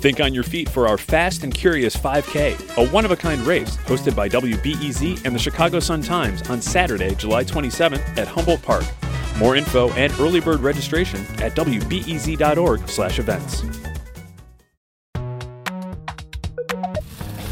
Think 0.00 0.20
on 0.20 0.32
your 0.32 0.44
feet 0.44 0.68
for 0.68 0.88
our 0.88 0.96
Fast 0.96 1.44
and 1.44 1.52
Curious 1.52 1.94
5K, 1.94 2.78
a 2.78 2.88
one 2.90 3.04
of 3.04 3.10
a 3.10 3.16
kind 3.16 3.42
race 3.42 3.76
hosted 3.78 4.16
by 4.16 4.28
WBEZ 4.28 5.26
and 5.26 5.34
the 5.34 5.38
Chicago 5.38 5.78
Sun 5.78 6.02
Times 6.02 6.48
on 6.48 6.62
Saturday, 6.62 7.14
July 7.14 7.44
27th 7.44 8.16
at 8.16 8.26
Humboldt 8.26 8.62
Park. 8.62 8.84
More 9.38 9.56
info 9.56 9.90
and 9.92 10.10
early 10.20 10.40
bird 10.40 10.60
registration 10.60 11.20
at 11.42 11.54
wbez.org/events. 11.54 13.62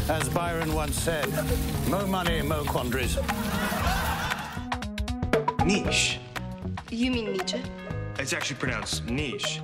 As 0.09 0.27
Byron 0.29 0.73
once 0.73 0.99
said, 0.99 1.27
mo 1.87 2.07
money, 2.07 2.41
mo 2.41 2.63
quandaries. 2.63 3.19
Niche. 5.63 6.19
You 6.89 7.11
mean 7.11 7.33
Nietzsche? 7.33 7.61
It's 8.17 8.33
actually 8.33 8.57
pronounced 8.57 9.05
niche. 9.05 9.61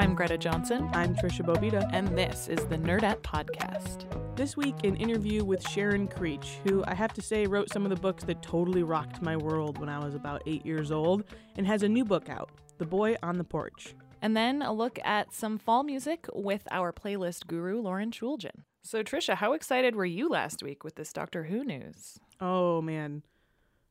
I'm 0.00 0.14
Greta 0.14 0.38
Johnsen, 0.38 0.88
I'm 0.96 1.14
Tricia 1.14 1.44
Bobeda. 1.44 1.86
and 1.92 2.08
this 2.16 2.48
is 2.48 2.64
the 2.64 2.78
Nerdette 2.78 3.20
Podcast. 3.20 4.06
This 4.34 4.56
week, 4.56 4.82
an 4.82 4.96
interview 4.96 5.44
with 5.44 5.62
Sharon 5.68 6.08
Creech, 6.08 6.56
who 6.64 6.82
I 6.86 6.94
have 6.94 7.12
to 7.12 7.20
say 7.20 7.44
wrote 7.44 7.70
some 7.70 7.84
of 7.84 7.90
the 7.90 8.00
books 8.00 8.24
that 8.24 8.40
totally 8.40 8.82
rocked 8.82 9.20
my 9.20 9.36
world 9.36 9.76
when 9.76 9.90
I 9.90 10.02
was 10.02 10.14
about 10.14 10.42
eight 10.46 10.64
years 10.64 10.90
old, 10.90 11.24
and 11.58 11.66
has 11.66 11.82
a 11.82 11.88
new 11.88 12.06
book 12.06 12.30
out, 12.30 12.48
The 12.78 12.86
Boy 12.86 13.16
on 13.22 13.36
the 13.36 13.44
Porch. 13.44 13.94
And 14.22 14.34
then 14.34 14.62
a 14.62 14.72
look 14.72 14.98
at 15.04 15.34
some 15.34 15.58
fall 15.58 15.82
music 15.82 16.26
with 16.32 16.66
our 16.70 16.94
playlist 16.94 17.46
guru, 17.46 17.82
Lauren 17.82 18.10
Schulgen. 18.10 18.64
So, 18.82 19.02
Tricia, 19.02 19.34
how 19.34 19.52
excited 19.52 19.94
were 19.94 20.06
you 20.06 20.30
last 20.30 20.62
week 20.62 20.82
with 20.82 20.94
this 20.94 21.12
Doctor 21.12 21.44
Who 21.44 21.62
news? 21.62 22.18
Oh 22.40 22.80
man. 22.80 23.22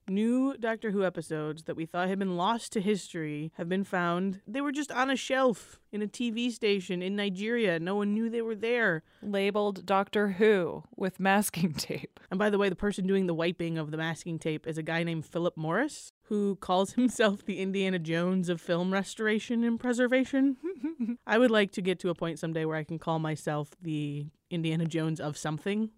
New 0.09 0.55
Doctor 0.57 0.91
Who 0.91 1.05
episodes 1.05 1.63
that 1.63 1.75
we 1.75 1.85
thought 1.85 2.07
had 2.09 2.19
been 2.19 2.35
lost 2.35 2.71
to 2.73 2.81
history 2.81 3.51
have 3.57 3.69
been 3.69 3.83
found. 3.83 4.41
They 4.47 4.61
were 4.61 4.71
just 4.71 4.91
on 4.91 5.09
a 5.09 5.15
shelf 5.15 5.79
in 5.91 6.01
a 6.01 6.07
TV 6.07 6.51
station 6.51 7.01
in 7.01 7.15
Nigeria. 7.15 7.79
No 7.79 7.95
one 7.95 8.13
knew 8.13 8.29
they 8.29 8.41
were 8.41 8.55
there. 8.55 9.03
Labeled 9.21 9.85
Doctor 9.85 10.29
Who 10.31 10.83
with 10.95 11.19
masking 11.19 11.73
tape. 11.77 12.19
And 12.29 12.37
by 12.37 12.49
the 12.49 12.57
way, 12.57 12.69
the 12.69 12.75
person 12.75 13.07
doing 13.07 13.27
the 13.27 13.33
wiping 13.33 13.77
of 13.77 13.91
the 13.91 13.97
masking 13.97 14.39
tape 14.39 14.67
is 14.67 14.77
a 14.77 14.83
guy 14.83 15.03
named 15.03 15.25
Philip 15.25 15.55
Morris, 15.57 16.11
who 16.23 16.55
calls 16.57 16.93
himself 16.93 17.45
the 17.45 17.59
Indiana 17.59 17.99
Jones 17.99 18.49
of 18.49 18.61
film 18.61 18.91
restoration 18.91 19.63
and 19.63 19.79
preservation. 19.79 20.57
I 21.27 21.37
would 21.37 21.51
like 21.51 21.71
to 21.73 21.81
get 21.81 21.99
to 21.99 22.09
a 22.09 22.15
point 22.15 22.39
someday 22.39 22.65
where 22.65 22.77
I 22.77 22.83
can 22.83 22.99
call 22.99 23.19
myself 23.19 23.71
the 23.81 24.27
Indiana 24.49 24.85
Jones 24.85 25.19
of 25.19 25.37
something. 25.37 25.91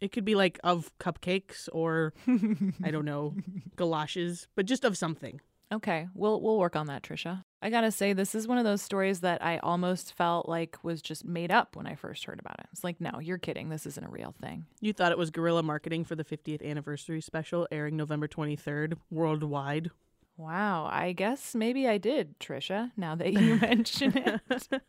It 0.00 0.12
could 0.12 0.24
be 0.24 0.34
like 0.34 0.58
of 0.62 0.90
cupcakes 0.98 1.68
or 1.72 2.12
I 2.84 2.90
don't 2.90 3.04
know, 3.04 3.34
galoshes, 3.76 4.48
but 4.54 4.66
just 4.66 4.84
of 4.84 4.96
something. 4.96 5.40
Okay, 5.70 6.08
we'll 6.14 6.40
we'll 6.40 6.58
work 6.58 6.76
on 6.76 6.86
that, 6.86 7.02
Tricia. 7.02 7.44
I 7.60 7.68
gotta 7.70 7.90
say, 7.90 8.12
this 8.12 8.34
is 8.34 8.48
one 8.48 8.56
of 8.58 8.64
those 8.64 8.80
stories 8.80 9.20
that 9.20 9.44
I 9.44 9.58
almost 9.58 10.14
felt 10.14 10.48
like 10.48 10.78
was 10.82 11.02
just 11.02 11.24
made 11.24 11.50
up 11.50 11.76
when 11.76 11.86
I 11.86 11.94
first 11.94 12.24
heard 12.24 12.38
about 12.40 12.58
it. 12.60 12.66
It's 12.72 12.84
like, 12.84 13.00
no, 13.00 13.18
you're 13.20 13.36
kidding. 13.38 13.68
This 13.68 13.84
isn't 13.84 14.06
a 14.06 14.10
real 14.10 14.34
thing. 14.40 14.64
You 14.80 14.92
thought 14.92 15.12
it 15.12 15.18
was 15.18 15.30
guerrilla 15.30 15.62
marketing 15.62 16.04
for 16.04 16.14
the 16.14 16.24
50th 16.24 16.64
anniversary 16.64 17.20
special 17.20 17.68
airing 17.70 17.96
November 17.96 18.28
23rd 18.28 18.94
worldwide. 19.10 19.90
Wow, 20.38 20.88
I 20.90 21.12
guess 21.12 21.54
maybe 21.54 21.88
I 21.88 21.98
did, 21.98 22.38
Tricia. 22.38 22.92
Now 22.96 23.16
that 23.16 23.32
you 23.32 23.56
mention 23.60 24.16
it. 24.16 24.40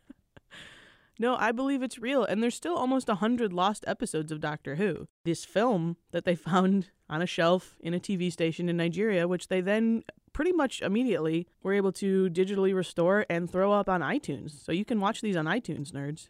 No, 1.18 1.36
I 1.36 1.52
believe 1.52 1.82
it's 1.82 1.98
real, 1.98 2.24
and 2.24 2.42
there's 2.42 2.54
still 2.54 2.76
almost 2.76 3.08
a 3.08 3.16
hundred 3.16 3.52
lost 3.52 3.84
episodes 3.86 4.32
of 4.32 4.40
Doctor 4.40 4.76
Who. 4.76 5.08
This 5.24 5.44
film 5.44 5.96
that 6.12 6.24
they 6.24 6.34
found 6.50 6.90
on 7.08 7.20
a 7.22 7.26
shelf 7.26 7.76
in 7.80 7.94
a 7.94 8.00
TV 8.00 8.32
station 8.32 8.68
in 8.68 8.76
Nigeria, 8.76 9.28
which 9.28 9.48
they 9.48 9.60
then 9.60 10.02
pretty 10.32 10.52
much 10.52 10.80
immediately 10.80 11.46
were 11.62 11.74
able 11.74 11.92
to 11.92 12.30
digitally 12.30 12.74
restore 12.74 13.26
and 13.28 13.50
throw 13.50 13.72
up 13.72 13.88
on 13.88 14.00
iTunes. 14.00 14.64
So 14.64 14.72
you 14.72 14.84
can 14.84 15.00
watch 15.00 15.20
these 15.20 15.36
on 15.36 15.46
iTunes, 15.46 15.90
nerds. 15.90 16.28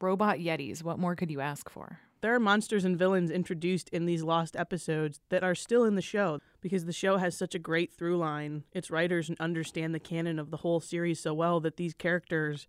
Robot 0.00 0.38
Yetis. 0.38 0.82
What 0.82 0.98
more 0.98 1.14
could 1.14 1.30
you 1.30 1.40
ask 1.40 1.68
for? 1.68 1.98
There 2.22 2.34
are 2.34 2.40
monsters 2.40 2.84
and 2.84 2.98
villains 2.98 3.30
introduced 3.30 3.88
in 3.90 4.04
these 4.04 4.22
lost 4.22 4.54
episodes 4.54 5.20
that 5.30 5.42
are 5.42 5.54
still 5.54 5.84
in 5.84 5.94
the 5.94 6.02
show 6.02 6.40
because 6.60 6.84
the 6.84 6.92
show 6.92 7.16
has 7.16 7.36
such 7.36 7.54
a 7.54 7.58
great 7.58 7.92
through 7.92 8.18
line. 8.18 8.64
Its 8.72 8.90
writers 8.90 9.30
understand 9.40 9.94
the 9.94 10.00
canon 10.00 10.38
of 10.38 10.50
the 10.50 10.58
whole 10.58 10.80
series 10.80 11.20
so 11.20 11.32
well 11.32 11.60
that 11.60 11.76
these 11.76 11.94
characters 11.94 12.66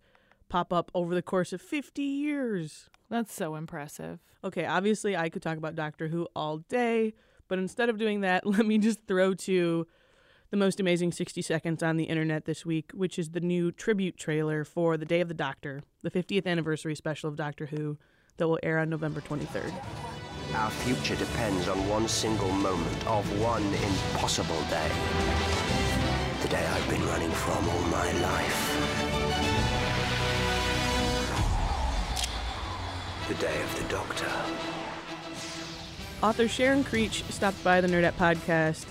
pop 0.52 0.70
up 0.70 0.90
over 0.94 1.14
the 1.14 1.22
course 1.22 1.54
of 1.54 1.62
50 1.62 2.02
years. 2.02 2.90
That's 3.08 3.32
so 3.32 3.54
impressive. 3.54 4.18
Okay, 4.44 4.66
obviously 4.66 5.16
I 5.16 5.30
could 5.30 5.40
talk 5.40 5.56
about 5.56 5.74
Doctor 5.74 6.08
Who 6.08 6.28
all 6.36 6.58
day, 6.58 7.14
but 7.48 7.58
instead 7.58 7.88
of 7.88 7.96
doing 7.96 8.20
that, 8.20 8.46
let 8.46 8.66
me 8.66 8.76
just 8.76 9.06
throw 9.08 9.32
to 9.32 9.86
the 10.50 10.58
most 10.58 10.78
amazing 10.78 11.12
60 11.12 11.40
seconds 11.40 11.82
on 11.82 11.96
the 11.96 12.04
internet 12.04 12.44
this 12.44 12.66
week, 12.66 12.90
which 12.92 13.18
is 13.18 13.30
the 13.30 13.40
new 13.40 13.72
tribute 13.72 14.18
trailer 14.18 14.62
for 14.62 14.98
The 14.98 15.06
Day 15.06 15.22
of 15.22 15.28
the 15.28 15.34
Doctor, 15.34 15.84
the 16.02 16.10
50th 16.10 16.46
anniversary 16.46 16.96
special 16.96 17.30
of 17.30 17.36
Doctor 17.36 17.64
Who 17.64 17.96
that 18.36 18.46
will 18.46 18.58
air 18.62 18.78
on 18.78 18.90
November 18.90 19.22
23rd. 19.22 19.72
Our 20.54 20.70
future 20.70 21.16
depends 21.16 21.66
on 21.66 21.88
one 21.88 22.06
single 22.06 22.50
moment 22.50 23.06
of 23.06 23.24
one 23.40 23.64
impossible 23.64 24.60
day. 24.68 24.90
The 26.42 26.48
day 26.48 26.66
I've 26.66 26.90
been 26.90 27.06
running 27.06 27.30
from 27.30 27.66
all 27.70 27.82
my 27.84 28.12
life. 28.20 29.01
The 33.28 33.34
day 33.34 33.62
of 33.62 33.76
the 33.76 33.88
Doctor. 33.88 34.26
Author 36.22 36.48
Sharon 36.48 36.82
Creech 36.82 37.22
stopped 37.30 37.62
by 37.62 37.80
the 37.80 37.86
Nerdette 37.86 38.14
podcast 38.14 38.84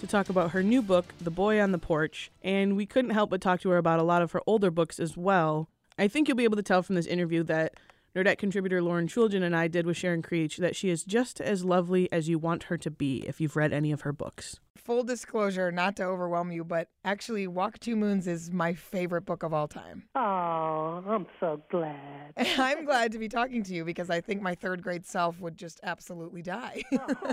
to 0.00 0.06
talk 0.06 0.28
about 0.28 0.50
her 0.50 0.62
new 0.62 0.82
book, 0.82 1.14
The 1.22 1.30
Boy 1.30 1.58
on 1.60 1.72
the 1.72 1.78
Porch, 1.78 2.30
and 2.42 2.76
we 2.76 2.84
couldn't 2.84 3.12
help 3.12 3.30
but 3.30 3.40
talk 3.40 3.60
to 3.62 3.70
her 3.70 3.78
about 3.78 3.98
a 3.98 4.02
lot 4.02 4.20
of 4.20 4.32
her 4.32 4.42
older 4.46 4.70
books 4.70 5.00
as 5.00 5.16
well. 5.16 5.70
I 5.98 6.06
think 6.06 6.28
you'll 6.28 6.36
be 6.36 6.44
able 6.44 6.56
to 6.56 6.62
tell 6.62 6.82
from 6.82 6.96
this 6.96 7.06
interview 7.06 7.42
that 7.44 7.74
Nerdette 8.14 8.36
contributor 8.36 8.82
Lauren 8.82 9.08
Schulgen 9.08 9.42
and 9.42 9.56
I 9.56 9.68
did 9.68 9.86
with 9.86 9.96
Sharon 9.96 10.20
Creech 10.20 10.58
that 10.58 10.76
she 10.76 10.90
is 10.90 11.02
just 11.02 11.40
as 11.40 11.64
lovely 11.64 12.12
as 12.12 12.28
you 12.28 12.38
want 12.38 12.64
her 12.64 12.76
to 12.76 12.90
be 12.90 13.24
if 13.26 13.40
you've 13.40 13.56
read 13.56 13.72
any 13.72 13.90
of 13.90 14.02
her 14.02 14.12
books. 14.12 14.60
Full 14.76 15.04
disclosure, 15.04 15.70
not 15.70 15.96
to 15.96 16.04
overwhelm 16.04 16.50
you, 16.50 16.64
but 16.64 16.88
actually, 17.04 17.46
Walk 17.46 17.78
Two 17.78 17.94
Moons 17.94 18.26
is 18.26 18.50
my 18.50 18.74
favorite 18.74 19.24
book 19.24 19.44
of 19.44 19.54
all 19.54 19.68
time. 19.68 20.08
Oh, 20.16 21.04
I'm 21.06 21.26
so 21.38 21.62
glad. 21.70 22.32
And 22.36 22.48
I'm 22.58 22.84
glad 22.84 23.12
to 23.12 23.18
be 23.18 23.28
talking 23.28 23.62
to 23.62 23.74
you 23.74 23.84
because 23.84 24.10
I 24.10 24.20
think 24.20 24.42
my 24.42 24.56
third 24.56 24.82
grade 24.82 25.06
self 25.06 25.40
would 25.40 25.56
just 25.56 25.78
absolutely 25.84 26.42
die. 26.42 26.82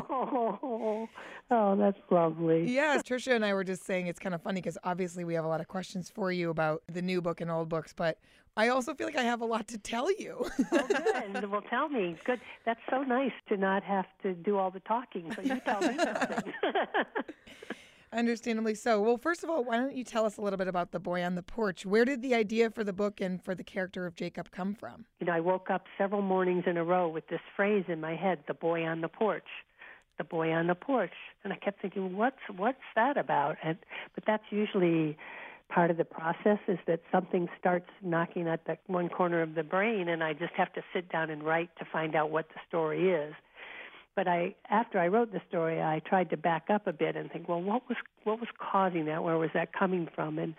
oh, 0.09 1.07
oh, 1.49 1.75
that's 1.75 1.97
lovely. 2.11 2.71
yes, 2.71 3.01
Tricia 3.01 3.35
and 3.35 3.43
I 3.43 3.53
were 3.53 3.63
just 3.63 3.83
saying 3.83 4.07
it's 4.07 4.19
kind 4.19 4.35
of 4.35 4.43
funny 4.43 4.61
because 4.61 4.77
obviously 4.83 5.23
we 5.23 5.33
have 5.33 5.45
a 5.45 5.49
lot 5.49 5.59
of 5.59 5.67
questions 5.67 6.09
for 6.09 6.31
you 6.31 6.51
about 6.51 6.83
the 6.87 7.01
new 7.01 7.19
book 7.19 7.41
and 7.41 7.49
old 7.49 7.67
books, 7.67 7.93
but 7.93 8.19
I 8.59 8.67
also 8.67 8.93
feel 8.93 9.07
like 9.07 9.15
I 9.15 9.23
have 9.23 9.39
a 9.39 9.45
lot 9.45 9.69
to 9.69 9.77
tell 9.77 10.11
you. 10.11 10.45
oh, 10.73 10.87
good. 11.31 11.49
Well, 11.49 11.61
tell 11.69 11.87
me. 11.87 12.17
Good. 12.25 12.41
That's 12.65 12.81
so 12.89 13.03
nice 13.03 13.31
to 13.47 13.55
not 13.55 13.83
have 13.83 14.05
to 14.23 14.33
do 14.33 14.57
all 14.57 14.69
the 14.69 14.81
talking. 14.81 15.31
So 15.33 15.41
you 15.41 15.61
tell 15.61 15.79
me 15.79 15.97
something. 15.97 16.53
Understandably 18.11 18.75
so. 18.75 19.01
Well, 19.01 19.17
first 19.17 19.45
of 19.45 19.49
all, 19.49 19.63
why 19.63 19.77
don't 19.77 19.95
you 19.95 20.03
tell 20.03 20.25
us 20.25 20.35
a 20.35 20.41
little 20.41 20.57
bit 20.57 20.67
about 20.67 20.91
The 20.91 20.99
Boy 20.99 21.23
on 21.23 21.35
the 21.35 21.41
Porch? 21.41 21.85
Where 21.85 22.03
did 22.03 22.21
the 22.21 22.35
idea 22.35 22.69
for 22.69 22.83
the 22.83 22.91
book 22.91 23.21
and 23.21 23.41
for 23.41 23.55
the 23.55 23.63
character 23.63 24.05
of 24.05 24.15
Jacob 24.15 24.51
come 24.51 24.75
from? 24.75 25.05
You 25.21 25.27
know, 25.27 25.33
I 25.33 25.39
woke 25.39 25.69
up 25.69 25.85
several 25.97 26.21
mornings 26.21 26.65
in 26.67 26.75
a 26.75 26.83
row 26.83 27.07
with 27.07 27.29
this 27.29 27.39
phrase 27.55 27.85
in 27.87 28.01
my 28.01 28.17
head, 28.17 28.39
the 28.45 28.53
boy 28.53 28.83
on 28.83 28.99
the 28.99 29.07
porch. 29.07 29.47
The 30.17 30.25
boy 30.25 30.51
on 30.51 30.67
the 30.67 30.75
porch. 30.75 31.13
And 31.45 31.53
I 31.53 31.55
kept 31.55 31.81
thinking, 31.81 32.17
what's 32.17 32.41
what's 32.57 32.77
that 32.97 33.15
about? 33.15 33.55
And 33.63 33.77
but 34.15 34.25
that's 34.27 34.43
usually 34.49 35.17
part 35.69 35.91
of 35.91 35.97
the 35.97 36.05
process 36.05 36.59
is 36.67 36.79
that 36.87 37.01
something 37.11 37.47
starts 37.59 37.89
knocking 38.01 38.47
at 38.47 38.65
that 38.65 38.79
one 38.87 39.07
corner 39.07 39.41
of 39.41 39.55
the 39.55 39.63
brain 39.63 40.09
and 40.09 40.23
I 40.23 40.33
just 40.33 40.53
have 40.55 40.73
to 40.73 40.81
sit 40.93 41.11
down 41.11 41.29
and 41.29 41.43
write 41.43 41.69
to 41.77 41.85
find 41.85 42.15
out 42.15 42.31
what 42.31 42.49
the 42.49 42.59
story 42.67 43.11
is 43.11 43.33
but 44.19 44.27
I 44.27 44.53
after 44.69 44.99
I 44.99 45.07
wrote 45.07 45.31
the 45.31 45.39
story, 45.47 45.81
I 45.81 46.01
tried 46.05 46.29
to 46.31 46.35
back 46.35 46.65
up 46.69 46.87
a 46.87 46.91
bit 46.91 47.15
and 47.15 47.31
think, 47.31 47.47
well, 47.47 47.61
what 47.61 47.87
was 47.87 47.97
what 48.25 48.37
was 48.37 48.49
causing 48.57 49.05
that? 49.05 49.23
Where 49.23 49.37
was 49.37 49.49
that 49.53 49.71
coming 49.71 50.09
from? 50.13 50.37
And 50.39 50.55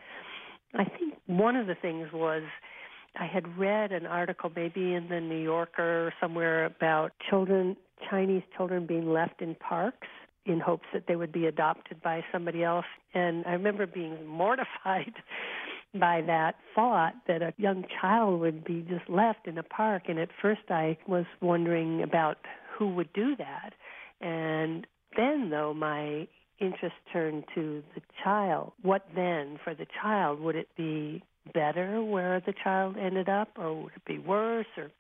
I 0.73 0.85
think 0.85 1.15
one 1.27 1.57
of 1.57 1.67
the 1.67 1.75
things 1.75 2.09
was 2.11 2.43
I 3.17 3.27
had 3.27 3.59
read 3.59 3.93
an 3.93 4.07
article 4.07 4.51
maybe 4.57 4.95
in 4.95 5.11
the 5.11 5.21
New 5.21 5.43
Yorker 5.43 6.07
or 6.07 6.15
somewhere 6.19 6.65
about 6.65 7.13
children, 7.29 7.77
Chinese 8.09 8.45
children 8.57 8.87
being 8.87 9.13
left 9.13 9.43
in 9.43 9.55
parks 9.57 10.09
in 10.47 10.61
hopes 10.61 10.87
that 10.93 11.05
they 11.07 11.17
would 11.17 11.33
be 11.33 11.47
adopted 11.47 12.03
by 12.03 12.25
somebody 12.33 12.65
else. 12.65 12.87
And 13.15 13.45
I 13.47 13.53
remember 13.53 13.87
being 13.87 14.27
mortified 14.27 15.15
by 15.95 16.23
that 16.23 16.55
thought 16.75 17.15
that 17.27 17.43
a 17.43 17.53
young 17.57 17.85
child 18.01 18.41
would 18.41 18.65
be 18.65 18.87
just 18.89 19.09
left 19.09 19.47
in 19.47 19.59
a 19.59 19.63
park. 19.63 20.05
And 20.09 20.19
at 20.19 20.29
first 20.41 20.63
I 20.69 20.97
was 21.07 21.25
wondering 21.41 22.03
about 22.03 22.39
who 22.79 22.95
would 22.95 23.13
do 23.13 23.37
that. 23.37 23.75
And 24.21 24.87
then, 25.17 25.51
though, 25.51 25.75
my 25.75 26.29
interest 26.61 26.95
turned 27.13 27.45
to 27.55 27.83
the 27.95 28.03
child. 28.23 28.73
What 28.83 29.07
then 29.15 29.59
for 29.65 29.75
the 29.75 29.87
child? 30.01 30.41
Would 30.41 30.57
it 30.57 30.69
be 30.77 31.23
better 31.53 32.03
where 32.03 32.41
the 32.41 32.53
child 32.63 32.97
ended 32.97 33.29
up, 33.29 33.49
or 33.59 33.83
would 33.83 33.93
it 33.97 34.05
be 34.05 34.19
worse? 34.19 34.67
Or 34.77 34.91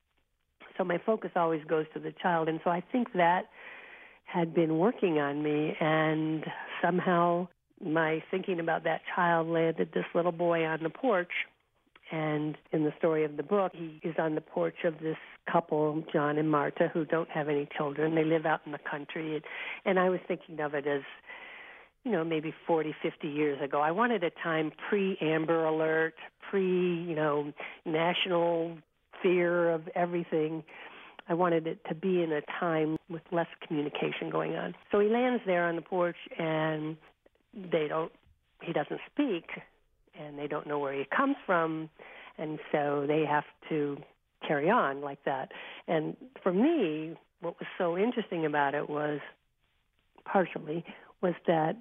so 0.77 0.85
my 0.85 0.99
focus 1.05 1.31
always 1.37 1.63
goes 1.65 1.87
to 1.95 2.01
the 2.01 2.13
child, 2.23 2.49
and 2.49 2.61
so 2.65 2.71
I 2.71 2.83
think 2.93 3.13
that 3.13 3.51
had 4.33 4.55
been 4.55 4.79
working 4.79 5.19
on 5.19 5.43
me, 5.43 5.77
and 5.81 6.45
somehow 6.83 7.49
my 7.85 8.23
thinking 8.31 8.61
about 8.61 8.85
that 8.85 9.01
child 9.15 9.49
landed 9.49 9.91
this 9.93 10.05
little 10.15 10.33
boy 10.33 10.65
on 10.65 10.83
the 10.83 10.91
porch. 10.91 11.33
And 12.13 12.57
in 12.73 12.83
the 12.85 12.93
story 12.99 13.25
of 13.25 13.37
the 13.37 13.43
book, 13.43 13.73
he 13.75 14.01
is 14.03 14.17
on 14.19 14.35
the 14.35 14.41
porch 14.41 14.85
of 14.85 14.99
this 15.01 15.17
couple, 15.51 16.03
John 16.13 16.39
and 16.39 16.51
Marta, 16.51 16.91
who 16.93 17.05
don't 17.05 17.31
have 17.31 17.49
any 17.49 17.69
children. 17.77 18.17
They 18.17 18.25
live 18.25 18.47
out 18.47 18.61
in 18.67 18.73
the 18.73 18.79
country. 18.79 19.41
And 19.85 19.99
I 19.99 20.09
was 20.09 20.19
thinking 20.27 20.59
of 20.61 20.75
it 20.75 20.89
as, 20.89 21.03
you 22.05 22.11
know, 22.11 22.25
maybe 22.25 22.53
40, 22.67 22.95
50 23.01 23.29
years 23.29 23.61
ago. 23.63 23.81
I 23.81 23.93
wanted 23.93 24.25
a 24.25 24.31
time 24.31 24.73
pre 24.89 25.17
Amber 25.21 25.65
Alert, 25.65 26.15
pre, 26.51 26.65
you 26.65 27.15
know, 27.15 27.53
national 27.85 28.79
fear 29.23 29.71
of 29.71 29.89
everything. 29.95 30.65
I 31.31 31.35
wanted 31.35 31.69
it 31.69 31.79
to 31.89 31.95
be 31.95 32.25
in 32.25 32.33
a 32.33 32.41
time 32.59 32.97
with 33.09 33.23
less 33.31 33.47
communication 33.67 34.31
going 34.31 34.57
on. 34.57 34.75
So 34.91 34.99
he 34.99 35.09
lands 35.09 35.41
there 35.47 35.65
on 35.65 35.77
the 35.77 35.83
porch 35.83 36.17
and 36.37 36.97
they 37.55 37.87
don't 37.89 38.11
he 38.63 38.73
doesn't 38.73 39.01
speak 39.13 39.45
and 40.19 40.37
they 40.37 40.49
don't 40.49 40.67
know 40.67 40.81
where 40.81 40.93
he 40.93 41.07
comes 41.17 41.37
from 41.47 41.89
and 42.37 42.59
so 42.73 43.05
they 43.07 43.25
have 43.25 43.45
to 43.69 43.97
carry 44.47 44.69
on 44.69 45.03
like 45.03 45.25
that. 45.25 45.53
And 45.87 46.17
for 46.43 46.53
me, 46.53 47.17
what 47.41 47.55
was 47.61 47.69
so 47.79 47.97
interesting 47.97 48.45
about 48.45 48.75
it 48.75 48.91
was 48.91 49.21
partially 50.25 50.85
was 51.23 51.35
that 51.47 51.77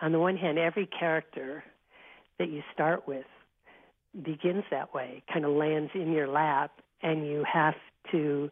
on 0.00 0.12
the 0.12 0.18
one 0.18 0.38
hand 0.38 0.58
every 0.58 0.86
character 0.86 1.62
that 2.38 2.48
you 2.48 2.62
start 2.72 3.06
with 3.06 3.26
begins 4.24 4.64
that 4.70 4.94
way, 4.94 5.22
kind 5.30 5.44
of 5.44 5.50
lands 5.50 5.90
in 5.94 6.10
your 6.10 6.26
lap 6.26 6.70
and 7.02 7.26
you 7.26 7.44
have 7.52 7.74
to 8.12 8.50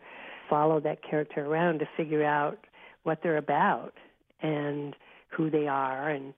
follow 0.49 0.81
that 0.81 0.99
character 1.03 1.45
around 1.45 1.81
to 1.81 1.89
figure 1.97 2.25
out 2.25 2.59
what 3.03 3.21
they're 3.23 3.37
about 3.37 3.95
and 4.43 4.95
who 5.29 5.51
they 5.51 5.67
are 5.67 6.11
and 6.11 6.35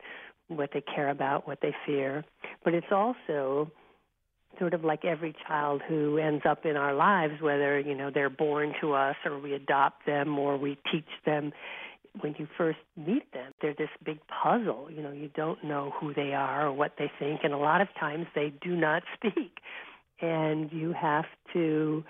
what 0.49 0.70
they 0.72 0.81
care 0.81 1.10
about, 1.10 1.46
what 1.46 1.58
they 1.60 1.75
fear. 1.87 2.25
But 2.64 2.75
it's 2.75 2.90
also 2.90 3.70
sort 4.58 4.75
of 4.75 4.84
like 4.84 5.05
every 5.05 5.34
child 5.46 5.82
who 5.87 6.19
ends 6.19 6.44
up 6.49 6.64
in 6.64 6.76
our 6.76 6.94
lives, 6.94 7.40
whether, 7.40 7.78
you 7.78 7.94
know, 7.94 8.10
they're 8.12 8.31
born 8.31 8.72
to 8.81 8.93
us 8.94 9.16
or 9.25 9.38
we 9.38 9.55
adopt 9.55 10.06
them 10.06 10.38
or 10.38 10.56
we 10.56 10.78
teach 10.90 11.08
them. 11.25 11.52
When 12.20 12.34
you 12.38 12.49
first 12.56 12.78
meet 12.96 13.31
them, 13.32 13.52
they're 13.60 13.75
this 13.75 13.90
big 14.05 14.19
puzzle. 14.43 14.88
You 14.90 15.02
know, 15.02 15.12
you 15.12 15.31
don't 15.37 15.62
know 15.62 15.93
who 16.00 16.14
they 16.14 16.32
are 16.32 16.66
or 16.66 16.72
what 16.72 16.94
they 16.99 17.10
think, 17.19 17.40
and 17.44 17.52
a 17.52 17.58
lot 17.58 17.81
of 17.81 17.88
times 18.00 18.26
they 18.34 18.52
do 18.60 18.75
not 18.75 19.02
speak. 19.14 19.58
And 20.20 20.72
you 20.72 20.93
have 20.94 21.26
to 21.52 22.02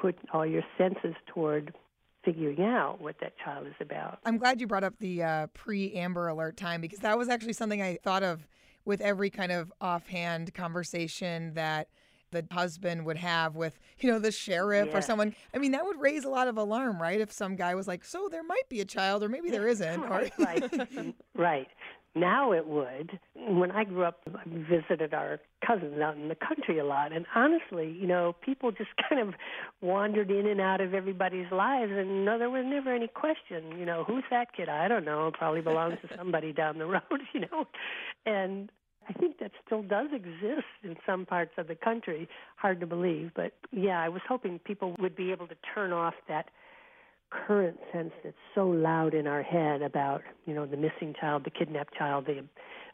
put 0.00 0.16
all 0.32 0.46
your 0.46 0.62
senses 0.78 1.14
toward 1.26 1.74
figuring 2.24 2.62
out 2.62 3.00
what 3.00 3.16
that 3.20 3.32
child 3.42 3.66
is 3.66 3.74
about. 3.80 4.18
I'm 4.24 4.36
glad 4.36 4.60
you 4.60 4.66
brought 4.66 4.84
up 4.84 4.94
the 4.98 5.22
uh, 5.22 5.46
pre 5.54 5.92
Amber 5.94 6.28
Alert 6.28 6.56
time 6.56 6.80
because 6.80 6.98
that 7.00 7.16
was 7.16 7.28
actually 7.28 7.52
something 7.52 7.80
I 7.80 7.98
thought 8.02 8.22
of 8.22 8.46
with 8.84 9.00
every 9.00 9.30
kind 9.30 9.52
of 9.52 9.72
offhand 9.80 10.52
conversation 10.54 11.54
that 11.54 11.88
the 12.32 12.44
husband 12.50 13.06
would 13.06 13.16
have 13.16 13.54
with, 13.54 13.78
you 13.98 14.10
know, 14.10 14.18
the 14.18 14.32
sheriff 14.32 14.92
or 14.92 15.00
someone. 15.00 15.34
I 15.54 15.58
mean, 15.58 15.72
that 15.72 15.84
would 15.84 16.00
raise 16.00 16.24
a 16.24 16.28
lot 16.28 16.48
of 16.48 16.56
alarm, 16.56 17.00
right? 17.00 17.20
If 17.20 17.30
some 17.30 17.56
guy 17.56 17.74
was 17.74 17.86
like, 17.86 18.04
"So 18.04 18.28
there 18.28 18.42
might 18.42 18.68
be 18.68 18.80
a 18.80 18.84
child, 18.84 19.22
or 19.22 19.28
maybe 19.28 19.50
there 19.50 19.66
isn't." 19.68 20.00
right, 20.02 20.32
right, 20.38 21.14
right. 21.34 21.68
Now 22.16 22.52
it 22.52 22.66
would. 22.66 23.20
When 23.34 23.70
I 23.70 23.84
grew 23.84 24.04
up, 24.04 24.20
I 24.26 24.42
visited 24.46 25.12
our 25.12 25.38
cousins 25.64 26.00
out 26.00 26.16
in 26.16 26.28
the 26.28 26.34
country 26.34 26.78
a 26.78 26.84
lot, 26.84 27.12
and 27.12 27.26
honestly, 27.34 27.94
you 28.00 28.06
know, 28.06 28.34
people 28.42 28.72
just 28.72 28.90
kind 29.08 29.20
of 29.20 29.34
wandered 29.82 30.30
in 30.30 30.46
and 30.46 30.60
out 30.60 30.80
of 30.80 30.94
everybody's 30.94 31.50
lives, 31.52 31.92
and 31.94 32.24
no, 32.24 32.38
there 32.38 32.48
was 32.48 32.64
never 32.66 32.94
any 32.94 33.08
question. 33.08 33.78
You 33.78 33.84
know, 33.84 34.04
who's 34.04 34.24
that 34.30 34.54
kid? 34.56 34.70
I 34.70 34.88
don't 34.88 35.04
know. 35.04 35.30
Probably 35.36 35.60
belongs 35.60 35.98
to 36.08 36.16
somebody 36.16 36.54
down 36.54 36.78
the 36.78 36.86
road. 36.86 37.02
You 37.34 37.40
know, 37.40 37.66
and 38.24 38.70
I 39.08 39.12
think 39.12 39.38
that 39.40 39.52
still 39.66 39.82
does 39.82 40.08
exist 40.12 40.66
in 40.82 40.96
some 41.04 41.26
parts 41.26 41.52
of 41.58 41.68
the 41.68 41.74
country. 41.74 42.28
Hard 42.56 42.80
to 42.80 42.86
believe, 42.86 43.32
but 43.36 43.52
yeah, 43.72 44.00
I 44.00 44.08
was 44.08 44.22
hoping 44.26 44.58
people 44.58 44.96
would 44.98 45.14
be 45.14 45.32
able 45.32 45.48
to 45.48 45.56
turn 45.74 45.92
off 45.92 46.14
that 46.28 46.48
current 47.30 47.78
sense 47.92 48.12
that's 48.22 48.36
so 48.54 48.66
loud 48.66 49.14
in 49.14 49.26
our 49.26 49.42
head 49.42 49.82
about, 49.82 50.22
you 50.46 50.54
know, 50.54 50.66
the 50.66 50.76
missing 50.76 51.14
child, 51.18 51.44
the 51.44 51.50
kidnapped 51.50 51.94
child, 51.94 52.26
the 52.26 52.44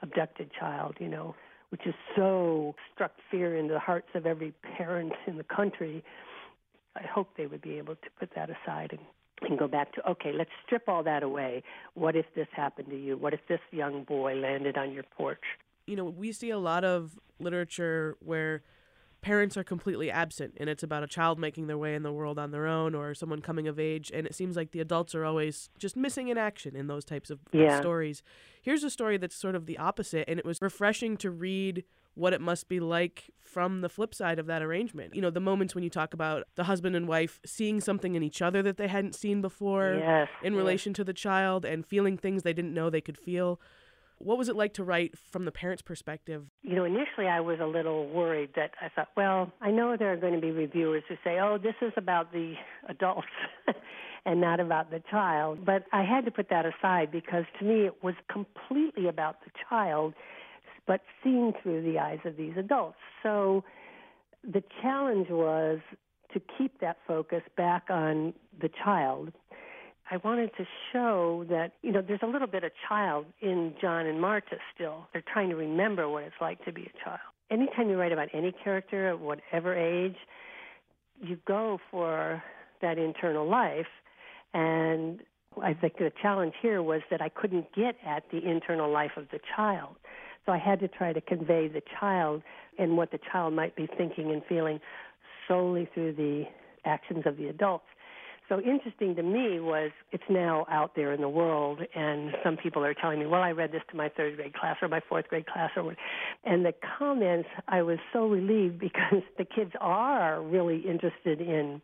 abducted 0.03 0.51
child, 0.59 0.97
you 0.99 1.09
know, 1.09 1.35
which 1.71 1.87
is 1.87 1.95
so 2.17 2.75
struck 2.95 3.13
fear 3.31 3.57
into 3.57 3.75
the 3.75 3.81
hearts 3.81 4.09
of 4.15 4.27
every 4.27 4.53
parent 4.77 5.13
in 5.27 5.37
the 5.37 5.45
country. 5.45 6.03
I 6.97 7.03
hope 7.03 7.31
they 7.37 7.47
would 7.47 7.63
be 7.63 7.79
able 7.79 7.95
to 7.95 8.11
put 8.19 8.31
that 8.35 8.51
aside 8.51 8.91
and 8.93 9.01
and 9.45 9.59
go 9.59 9.67
back 9.67 9.93
to 9.95 10.09
okay, 10.09 10.33
let's 10.33 10.51
strip 10.65 10.89
all 10.89 11.03
that 11.03 11.23
away. 11.23 11.63
What 11.95 12.17
if 12.17 12.27
this 12.35 12.47
happened 12.55 12.89
to 12.91 12.97
you? 12.97 13.17
What 13.17 13.35
if 13.35 13.41
this 13.49 13.61
young 13.71 14.05
boy 14.05 14.35
landed 14.35 14.77
on 14.77 14.93
your 14.93 15.03
porch? 15.03 15.43
You 15.87 15.97
know, 15.97 16.05
we 16.05 16.33
see 16.33 16.51
a 16.51 16.59
lot 16.59 16.85
of 16.85 17.19
literature 17.41 18.17
where 18.21 18.63
parents 19.23 19.57
are 19.57 19.65
completely 19.65 20.11
absent 20.11 20.55
and 20.59 20.69
it's 20.69 20.83
about 20.83 21.03
a 21.03 21.07
child 21.07 21.39
making 21.39 21.69
their 21.69 21.79
way 21.79 21.95
in 21.95 22.03
the 22.03 22.13
world 22.13 22.39
on 22.39 22.51
their 22.51 22.67
own 22.67 22.95
or 22.95 23.15
someone 23.15 23.41
coming 23.41 23.69
of 23.69 23.79
age 23.79 24.11
and 24.13 24.27
it 24.27 24.35
seems 24.35 24.57
like 24.57 24.73
the 24.73 24.81
adults 24.81 25.15
are 25.15 25.25
always 25.25 25.71
just 25.79 25.97
missing 25.97 26.29
in 26.29 26.37
action 26.37 26.77
in 26.77 26.89
those 26.89 27.05
types 27.05 27.31
of 27.31 27.39
yeah. 27.53 27.81
stories 27.81 28.23
here's 28.61 28.85
a 28.85 28.91
story 28.91 29.17
that's 29.17 29.37
sort 29.37 29.55
of 29.55 29.67
the 29.67 29.79
opposite 29.79 30.29
and 30.29 30.39
it 30.39 30.45
was 30.45 30.59
refreshing 30.61 31.17
to 31.17 31.31
read 31.31 31.85
what 32.15 32.33
it 32.33 32.41
must 32.41 32.69
be 32.69 32.79
like 32.79 33.31
from 33.43 33.81
the 33.81 33.89
flip 33.89 34.15
side 34.15 34.39
of 34.39 34.47
that 34.47 34.63
arrangement. 34.63 35.15
You 35.15 35.23
know, 35.23 35.31
the 35.31 35.41
moments 35.41 35.75
when 35.75 35.83
you 35.83 35.91
talk 35.91 36.13
about 36.13 36.45
the 36.57 36.65
husband 36.65 36.95
and 36.95 37.09
wife 37.09 37.41
seeing 37.45 37.81
something 37.81 38.15
in 38.15 38.23
each 38.23 38.43
other 38.43 38.63
that 38.63 38.77
they 38.77 38.89
hadn't 38.89 39.15
seen 39.15 39.41
before 39.41 39.95
yes, 39.99 40.29
in 40.43 40.55
relation 40.55 40.93
to 40.95 41.05
the 41.05 41.15
child 41.15 41.65
and 41.65 41.87
feeling 41.87 42.19
things 42.19 42.43
they 42.43 42.53
didn't 42.53 42.75
know 42.75 42.91
they 42.91 43.01
could 43.01 43.19
feel. 43.19 43.61
What 44.23 44.39
was 44.39 44.49
it 44.49 44.57
like 44.57 44.75
to 44.75 44.85
write 44.85 45.19
from 45.19 45.45
the 45.45 45.53
parent's 45.53 45.83
perspective? 45.83 46.47
You 46.63 46.77
know, 46.77 46.85
initially 46.85 47.27
I 47.27 47.41
was 47.41 47.59
a 47.61 47.67
little 47.67 48.09
worried 48.09 48.51
that 48.55 48.71
I 48.81 48.89
thought, 48.89 49.09
well, 49.17 49.53
I 49.61 49.71
know 49.71 49.97
there 49.99 50.13
are 50.13 50.17
going 50.17 50.35
to 50.35 50.41
be 50.41 50.53
reviewers 50.53 51.03
who 51.09 51.17
say, 51.25 51.39
oh, 51.41 51.59
this 51.59 51.75
is 51.83 51.93
about 51.97 52.33
the 52.33 52.55
adults 52.89 53.27
and 54.25 54.41
not 54.41 54.61
about 54.61 54.91
the 54.91 55.03
child. 55.11 55.65
But 55.65 55.85
I 55.93 56.05
had 56.05 56.25
to 56.27 56.31
put 56.31 56.49
that 56.51 56.65
aside 56.67 57.11
because 57.11 57.45
to 57.59 57.65
me 57.65 57.87
it 57.87 58.03
was 58.03 58.15
completely 58.31 59.09
about 59.09 59.37
the 59.45 59.51
child, 59.69 60.15
but 60.87 61.01
seen 61.25 61.53
through 61.63 61.83
the 61.83 61.99
eyes 61.99 62.21
of 62.25 62.37
these 62.37 62.55
adults. 62.57 62.99
So 63.23 63.65
the 64.45 64.63
challenge 64.81 65.29
was 65.31 65.81
to 66.33 66.41
keep 66.59 66.81
that 66.81 66.97
focus 67.07 67.43
back 67.57 67.85
on 67.91 68.35
the 68.61 68.71
child 68.85 69.33
I 70.13 70.19
wanted 70.19 70.51
to 70.59 70.67
show 70.93 71.47
that, 71.49 71.73
you 71.81 71.91
know, 71.91 72.03
there's 72.07 72.21
a 72.23 72.27
little 72.27 72.47
bit 72.47 72.65
of 72.65 72.73
child 72.87 73.25
in 73.41 73.73
John 73.81 74.05
and 74.05 74.21
Marta 74.21 74.59
still. 74.75 75.07
They're 75.15 75.25
trying 75.33 75.49
to 75.49 75.57
remember 75.57 76.07
what 76.07 76.25
it's 76.25 76.35
like 76.39 76.63
to 76.67 76.73
be 76.73 76.83
a 76.83 77.03
child. 77.03 77.21
Anytime 77.51 77.89
you 77.89 77.97
write 77.97 78.13
about 78.13 78.29
any 78.35 78.53
character 78.53 79.09
at 79.09 79.21
whatever 79.21 79.75
age, 79.75 80.17
you 81.19 81.39
go 81.47 81.81
for 81.91 82.43
that 82.83 82.99
internal 82.99 83.49
life. 83.49 83.87
And 84.53 85.21
I 85.63 85.73
think 85.73 85.97
the 85.97 86.13
challenge 86.21 86.53
here 86.61 86.83
was 86.83 87.01
that 87.11 87.23
I 87.23 87.31
couldn't 87.31 87.75
get 87.75 87.97
at 88.05 88.25
the 88.31 88.47
internal 88.47 88.93
life 88.93 89.13
of 89.17 89.31
the 89.33 89.41
child. 89.57 89.97
So 90.45 90.53
I 90.53 90.59
had 90.59 90.79
to 90.81 90.89
try 90.89 91.15
to 91.15 91.23
convey 91.23 91.69
the 91.69 91.83
child 91.99 92.43
and 92.79 92.99
what 92.99 93.13
the 93.13 93.19
child 93.33 93.55
might 93.55 93.77
be 93.77 93.89
thinking 93.97 94.31
and 94.31 94.43
feeling 94.47 94.79
solely 95.49 95.89
through 95.95 96.13
the 96.13 96.45
actions 96.85 97.23
of 97.25 97.39
the 97.39 97.49
adults 97.49 97.87
so 98.49 98.61
interesting 98.61 99.15
to 99.17 99.23
me 99.23 99.61
was 99.61 99.91
it's 100.11 100.25
now 100.29 100.67
out 100.69 100.93
there 100.97 101.13
in 101.13 101.21
the 101.21 101.29
world, 101.29 101.81
and 101.95 102.33
some 102.45 102.57
people 102.57 102.85
are 102.85 102.95
telling 102.95 103.19
me, 103.19 103.27
"Well, 103.27 103.43
I 103.43 103.53
read 103.53 103.73
this 103.73 103.83
to 103.91 103.97
my 103.97 104.09
third 104.09 104.37
grade 104.37 104.55
class 104.55 104.77
or 104.83 104.89
my 104.89 105.01
fourth 105.01 105.29
grade 105.29 105.47
class," 105.47 105.71
or. 105.77 105.97
And 106.45 106.65
the 106.65 106.75
comments, 106.99 107.49
I 107.69 107.83
was 107.83 107.99
so 108.13 108.27
relieved 108.27 108.79
because 108.89 109.23
the 109.39 109.45
kids 109.45 109.73
are 109.81 110.43
really 110.43 110.79
interested 110.79 111.41
in 111.41 111.81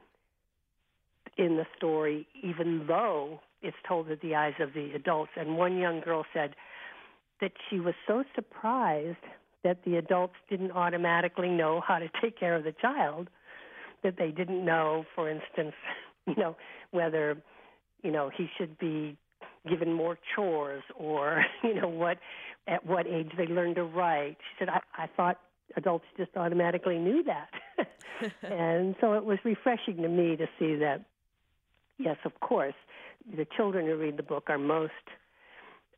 in 1.37 1.57
the 1.57 1.67
story, 1.77 2.27
even 2.43 2.87
though 2.87 3.41
it's 3.63 3.77
told 3.87 4.07
through 4.07 4.19
the 4.23 4.35
eyes 4.35 4.55
of 4.61 4.73
the 4.75 4.93
adults. 4.95 5.31
And 5.37 5.57
one 5.57 5.79
young 5.79 6.01
girl 6.01 6.25
said 6.33 6.55
that 7.41 7.53
she 7.69 7.79
was 7.79 7.95
so 8.07 8.25
surprised 8.35 9.25
that 9.63 9.85
the 9.85 9.97
adults 9.97 10.35
didn't 10.51 10.73
automatically 10.73 11.49
know 11.49 11.81
how 11.81 11.99
to 11.99 12.09
take 12.21 12.39
care 12.39 12.57
of 12.57 12.65
the 12.65 12.73
child 12.73 13.29
that 14.03 14.17
they 14.17 14.31
didn't 14.31 14.65
know, 14.65 15.05
for 15.15 15.29
instance, 15.29 15.75
you 16.37 16.43
know, 16.43 16.57
whether, 16.91 17.37
you 18.03 18.11
know, 18.11 18.31
he 18.37 18.49
should 18.57 18.79
be 18.79 19.17
given 19.69 19.93
more 19.93 20.19
chores 20.35 20.83
or, 20.97 21.45
you 21.63 21.75
know, 21.75 21.89
what 21.89 22.19
at 22.67 22.85
what 22.85 23.07
age 23.07 23.31
they 23.37 23.47
learn 23.47 23.75
to 23.75 23.85
write. 23.85 24.37
She 24.39 24.65
said, 24.65 24.69
I, 24.69 24.81
I 25.05 25.07
thought 25.17 25.41
adults 25.77 26.05
just 26.17 26.37
automatically 26.37 26.99
knew 26.99 27.25
that. 27.25 27.49
and 28.43 28.95
so 29.01 29.15
it 29.15 29.25
was 29.25 29.39
refreshing 29.45 29.97
to 29.97 30.09
me 30.09 30.37
to 30.37 30.47
see 30.59 30.77
that 30.77 31.05
yes, 31.99 32.17
of 32.25 32.39
course, 32.41 32.75
the 33.37 33.47
children 33.57 33.87
who 33.87 33.97
read 33.97 34.17
the 34.17 34.23
book 34.23 34.45
are 34.49 34.59
most 34.59 34.93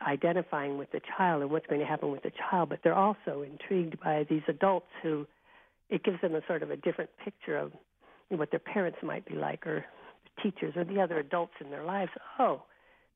identifying 0.06 0.78
with 0.78 0.90
the 0.92 1.00
child 1.16 1.42
and 1.42 1.50
what's 1.50 1.66
going 1.66 1.80
to 1.80 1.86
happen 1.86 2.10
with 2.10 2.22
the 2.22 2.32
child, 2.50 2.70
but 2.70 2.80
they're 2.82 2.94
also 2.94 3.42
intrigued 3.42 4.00
by 4.00 4.26
these 4.28 4.42
adults 4.48 4.88
who 5.02 5.26
it 5.90 6.02
gives 6.02 6.20
them 6.22 6.34
a 6.34 6.40
sort 6.46 6.62
of 6.62 6.70
a 6.70 6.76
different 6.76 7.10
picture 7.22 7.56
of 7.56 7.72
what 8.30 8.50
their 8.50 8.60
parents 8.60 8.98
might 9.02 9.26
be 9.26 9.34
like 9.34 9.66
or 9.66 9.84
teachers 10.42 10.74
or 10.76 10.84
the 10.84 11.00
other 11.00 11.18
adults 11.18 11.54
in 11.60 11.70
their 11.70 11.84
lives. 11.84 12.10
Oh, 12.38 12.62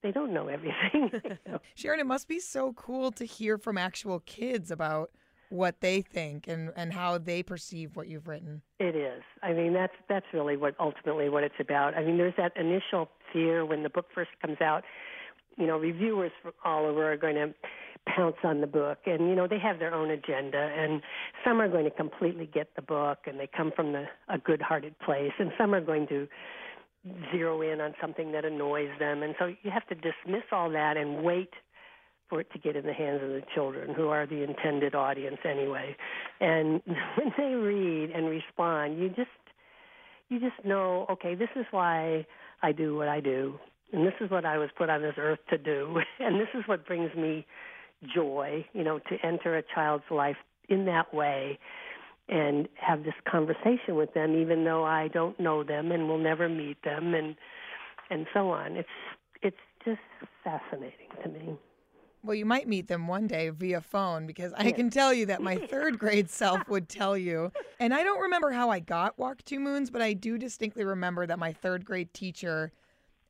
they 0.02 0.12
don't 0.12 0.32
know 0.32 0.48
everything. 0.48 1.10
know? 1.46 1.60
Sharon, 1.74 2.00
it 2.00 2.06
must 2.06 2.28
be 2.28 2.38
so 2.38 2.72
cool 2.74 3.10
to 3.12 3.24
hear 3.24 3.58
from 3.58 3.78
actual 3.78 4.20
kids 4.20 4.70
about 4.70 5.10
what 5.48 5.80
they 5.80 6.02
think 6.02 6.48
and, 6.48 6.72
and 6.76 6.92
how 6.92 7.16
they 7.18 7.42
perceive 7.42 7.96
what 7.96 8.08
you've 8.08 8.26
written. 8.26 8.62
It 8.78 8.96
is. 8.96 9.22
I 9.42 9.52
mean, 9.52 9.72
that's 9.72 9.94
that's 10.08 10.26
really 10.32 10.56
what 10.56 10.74
ultimately 10.80 11.28
what 11.28 11.44
it's 11.44 11.54
about. 11.60 11.94
I 11.94 12.04
mean, 12.04 12.18
there's 12.18 12.34
that 12.36 12.52
initial 12.56 13.08
fear 13.32 13.64
when 13.64 13.82
the 13.82 13.90
book 13.90 14.06
first 14.14 14.30
comes 14.42 14.60
out. 14.60 14.84
You 15.56 15.66
know, 15.66 15.78
reviewers 15.78 16.32
from 16.42 16.52
all 16.64 16.86
over 16.86 17.12
are 17.12 17.16
going 17.16 17.36
to 17.36 17.54
pounce 18.06 18.36
on 18.42 18.60
the 18.60 18.66
book, 18.66 18.98
and 19.06 19.28
you 19.28 19.34
know 19.34 19.46
they 19.46 19.58
have 19.58 19.78
their 19.78 19.94
own 19.94 20.10
agenda, 20.10 20.58
and 20.58 21.02
some 21.44 21.60
are 21.60 21.68
going 21.68 21.84
to 21.84 21.90
completely 21.90 22.46
get 22.46 22.74
the 22.76 22.82
book, 22.82 23.18
and 23.26 23.38
they 23.38 23.46
come 23.46 23.72
from 23.74 23.92
the, 23.92 24.04
a 24.28 24.38
good-hearted 24.38 24.98
place, 24.98 25.32
and 25.38 25.52
some 25.56 25.74
are 25.74 25.80
going 25.80 26.06
to 26.08 26.26
zero 27.30 27.60
in 27.62 27.80
on 27.80 27.94
something 28.00 28.32
that 28.32 28.44
annoys 28.44 28.90
them, 28.98 29.22
and 29.22 29.34
so 29.38 29.46
you 29.46 29.70
have 29.70 29.86
to 29.88 29.94
dismiss 29.94 30.44
all 30.52 30.70
that 30.70 30.96
and 30.96 31.22
wait 31.22 31.50
for 32.28 32.40
it 32.40 32.50
to 32.52 32.58
get 32.58 32.76
in 32.76 32.86
the 32.86 32.92
hands 32.92 33.20
of 33.22 33.28
the 33.28 33.42
children, 33.54 33.94
who 33.94 34.08
are 34.08 34.26
the 34.26 34.42
intended 34.42 34.94
audience 34.94 35.36
anyway. 35.44 35.94
And 36.40 36.80
when 36.86 37.32
they 37.36 37.54
read 37.54 38.10
and 38.10 38.26
respond, 38.28 38.98
you 38.98 39.08
just 39.08 39.28
you 40.30 40.40
just 40.40 40.64
know, 40.64 41.06
okay, 41.10 41.34
this 41.34 41.50
is 41.54 41.66
why 41.70 42.26
I 42.62 42.72
do 42.72 42.96
what 42.96 43.08
I 43.08 43.20
do, 43.20 43.58
and 43.92 44.06
this 44.06 44.14
is 44.20 44.30
what 44.30 44.46
I 44.46 44.56
was 44.56 44.70
put 44.76 44.88
on 44.88 45.02
this 45.02 45.14
earth 45.18 45.40
to 45.50 45.58
do, 45.58 46.00
and 46.18 46.40
this 46.40 46.48
is 46.54 46.62
what 46.66 46.86
brings 46.86 47.14
me 47.14 47.46
joy, 48.14 48.64
you 48.72 48.84
know, 48.84 48.98
to 48.98 49.16
enter 49.22 49.56
a 49.56 49.62
child's 49.74 50.04
life 50.10 50.36
in 50.68 50.86
that 50.86 51.12
way 51.12 51.58
and 52.28 52.68
have 52.74 53.04
this 53.04 53.14
conversation 53.30 53.96
with 53.96 54.14
them 54.14 54.34
even 54.34 54.64
though 54.64 54.84
I 54.84 55.08
don't 55.08 55.38
know 55.38 55.62
them 55.62 55.92
and 55.92 56.08
will 56.08 56.18
never 56.18 56.48
meet 56.48 56.82
them 56.82 57.14
and 57.14 57.36
and 58.10 58.26
so 58.32 58.50
on. 58.50 58.76
It's 58.76 58.88
it's 59.42 59.56
just 59.84 60.00
fascinating 60.42 61.08
to 61.22 61.28
me. 61.28 61.56
Well, 62.22 62.34
you 62.34 62.46
might 62.46 62.66
meet 62.66 62.88
them 62.88 63.06
one 63.06 63.26
day 63.26 63.50
via 63.50 63.82
phone 63.82 64.26
because 64.26 64.54
I 64.56 64.72
can 64.72 64.88
tell 64.88 65.12
you 65.12 65.26
that 65.26 65.42
my 65.42 65.56
third 65.70 65.98
grade 65.98 66.30
self 66.30 66.66
would 66.68 66.88
tell 66.88 67.18
you. 67.18 67.52
And 67.78 67.92
I 67.92 68.02
don't 68.02 68.20
remember 68.20 68.50
how 68.50 68.70
I 68.70 68.80
got 68.80 69.18
Walk 69.18 69.44
Two 69.44 69.60
Moons, 69.60 69.90
but 69.90 70.00
I 70.00 70.14
do 70.14 70.38
distinctly 70.38 70.84
remember 70.84 71.26
that 71.26 71.38
my 71.38 71.52
third 71.52 71.84
grade 71.84 72.14
teacher 72.14 72.72